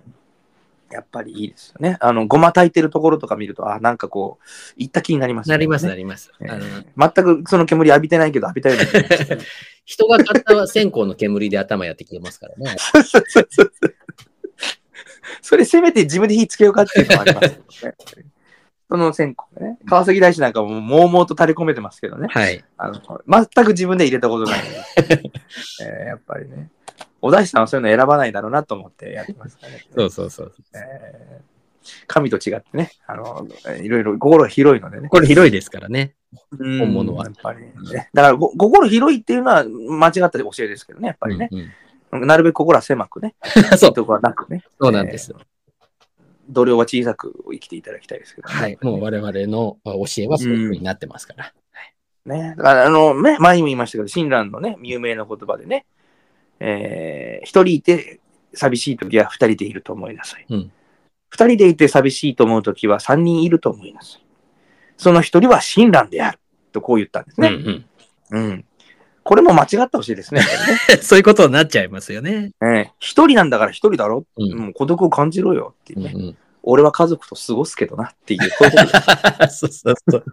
[0.91, 1.97] やっぱりいいですよね。
[2.01, 4.45] あの、ごま炊いてるところとか見ると、あ、なんかこう、
[4.76, 5.55] 行った気になりますね。
[5.55, 5.99] なります、なね。
[5.99, 6.33] ります。
[6.41, 9.37] えあのー全くその煙浴びてないけど浴びたようにな
[9.85, 12.76] 人が買った線香の煙で頭やってきてますからね。
[15.43, 17.97] そうそうそうそうそれせめて自分で火つけようかっていうのもありますよね。
[18.91, 19.78] その線香ね。
[19.87, 22.26] 川崎大師なんかももうもうと垂れ込めてますけどね。
[22.28, 22.64] はい。
[22.76, 24.61] あの全く自分で入れたことない
[25.83, 26.70] えーやっぱりね。
[27.22, 29.87] お大師さんはそういうの選ばないだろうなと思ってやってますからね。
[29.95, 30.53] そうそうそう。
[30.74, 31.51] えー
[32.07, 33.49] 神と違ってね、あの、
[33.81, 35.09] いろいろ心が広いのでね。
[35.09, 36.14] これ広いですからね。
[36.59, 38.11] うん本物はやっぱりね。
[38.12, 41.48] だからご、心広いっていうのは間違った教えですけどね、やっぱりね。
[41.51, 41.70] うん
[42.12, 43.35] なるべく心は狭くね。
[43.70, 44.65] う んそう、とこはなくね。
[44.81, 45.35] そうなんです。
[46.49, 48.55] 度量は小さく生きていただきたいですけどね。
[48.55, 48.78] はい。
[48.82, 51.53] もう我々の教えはそういうふうになってますから。
[52.24, 52.55] ね。
[52.57, 55.87] だから、あの、ね、前にも言いましたけど、親鸞のね、有名な言葉でね、
[56.59, 58.20] えー、一人いて
[58.53, 60.47] 寂しい時は二人でいると思いなさい。
[60.49, 60.73] うん
[61.32, 64.23] 二人でいて寂しいと思う時は三人いると思いなさい。
[64.97, 66.39] その一人は親鸞である。
[66.73, 67.57] とこう言ったんですうんうね。
[67.57, 67.85] ん
[68.31, 68.65] うん。
[69.22, 70.42] これも間違った教えですね。
[71.02, 72.52] そういうことになっちゃいますよね。
[72.62, 78.40] ええ一人なんだから一人だろ、うんもう孤独を感じろよっていうね、うんうん俺は家族と過ごすけどなっていう、
[79.48, 80.24] そうそうそう。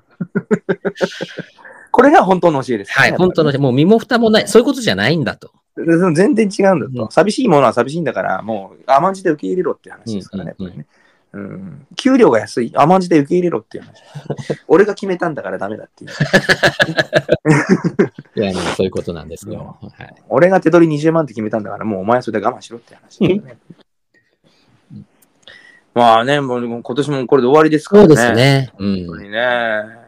[1.92, 3.12] これが本当の教えです、はい。
[3.14, 4.48] 本当の、もう身も蓋もない。
[4.48, 5.52] そういうことじゃないんだと。
[5.78, 6.14] の。
[6.14, 10.88] 全然違うんだと、うん寂しいものは寂しいんだから、もう甘んじて受け入れろっていう話ですからね、うんやっぱりね。
[11.34, 14.02] うん、給料が安い、甘んじて受け入れろっていう話。
[14.68, 16.12] 俺が決めたんだからダメだっていう。
[18.42, 19.78] いや、もうそういうことなんですよ。
[19.82, 20.16] はい。
[20.30, 23.42] 俺が手取り20万って決めたんだから、もうお前はそれで我慢しろって話ね。
[25.94, 28.08] まあね、もう今年もこれで終わりですからね。
[28.08, 28.72] そうですね。
[28.78, 29.08] うん。
[29.08, 30.07] 本当にね。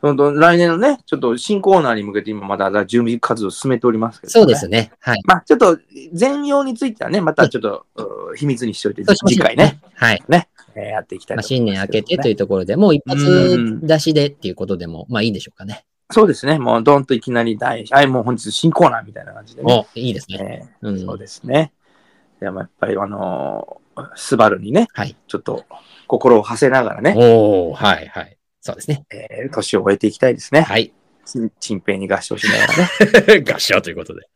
[0.00, 4.32] 本当来年のね、ちょっと新コーナーに向けて今まだ準備活動を進めておりますけど、ね。
[4.32, 4.92] そうですね。
[5.00, 5.20] はい。
[5.26, 5.78] まあちょっと
[6.12, 9.80] 全容についてはね、またちょっと、う秘密にしておいて、次回ね、。
[9.94, 10.22] はい。
[10.74, 15.84] えーやっていきたいまあ、と思い新年明けてというところでもう一発出しでっていうことでも、まあいいでしょうかね。
[16.10, 16.58] そうですね。
[16.58, 19.86] もうドンといきなり第、はい、もう本日新コーナーみたいな感じでね。
[19.94, 20.70] お、いいですね。
[20.80, 20.98] うん。
[20.98, 21.72] えーそうですね。
[22.40, 25.16] でもやっぱりあのースバルにね、はい。
[25.26, 25.64] ちょっと
[26.06, 28.37] 心を馳せながらね、おー、はい、はい。
[28.68, 29.04] そうですね。
[29.10, 30.60] えー年を終えていきたいですね。
[30.60, 30.92] はい。
[31.24, 33.40] ちんちんぺいに合唱しながらね。
[33.52, 34.28] 合唱ということで。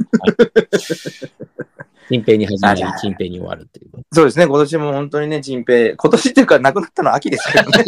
[2.08, 3.90] チンペイに始まりあら、チンペイに終わるっていう。
[4.12, 4.46] そうですね。
[4.46, 7.84] 今年も本当にね、ちんぺい、今年っていうか亡くなったのは秋ですけどね。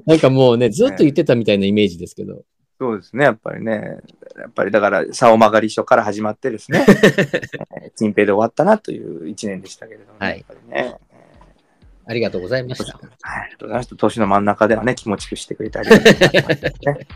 [0.06, 2.42] なんかもうね、ずっと言ってたみたいなイメージですけど。
[2.80, 3.24] そうですね。
[3.24, 3.98] やっぱりね。
[4.36, 6.84] やっぱりだから、竿曲がり書から始まってですね、
[7.82, 10.96] えーチンペイで終わったなという一年でしたけれども、はいやっぱりね。
[12.08, 12.98] ありがとうございました。
[12.98, 13.96] はい、ありがとうございました。
[13.96, 17.06] 年の真ん中ではね、気持ちよくしてくれてありがとうございましたね。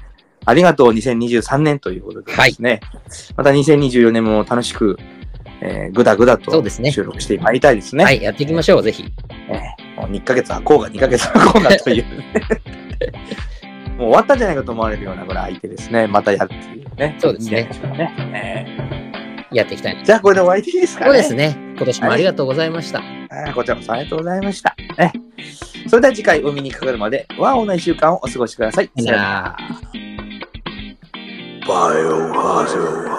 [0.45, 2.81] ありがとう2023年ということでですね、
[3.37, 4.99] また2024年も楽しく、
[5.63, 8.05] えーぐだぐだとそうですね収録してまいりたいですね。
[8.05, 9.05] はい、やっていきましょう、ぜひ。
[9.49, 12.25] えーもう1ヶ月空こうが2ヶ月空こうがという、ね、
[13.97, 16.07] もう終わったんじゃないかと思われるようなこれ相手ですね。
[16.07, 17.17] またやるっていうね。
[17.19, 19.02] そうですねいいん
[19.53, 21.07] やっていきたいじゃあこれで終わりでいいですかね。
[21.07, 21.57] そうですね。
[21.77, 23.01] 今年もありがとうございました。
[23.01, 24.75] あーこちらこそありがとうございました。
[24.99, 25.13] ね、
[25.89, 28.91] それでは次回お見にかかるまで、ワオな1週間をお過ごしください。
[28.97, 29.93] さようならなあ
[31.65, 33.13] Biohazard.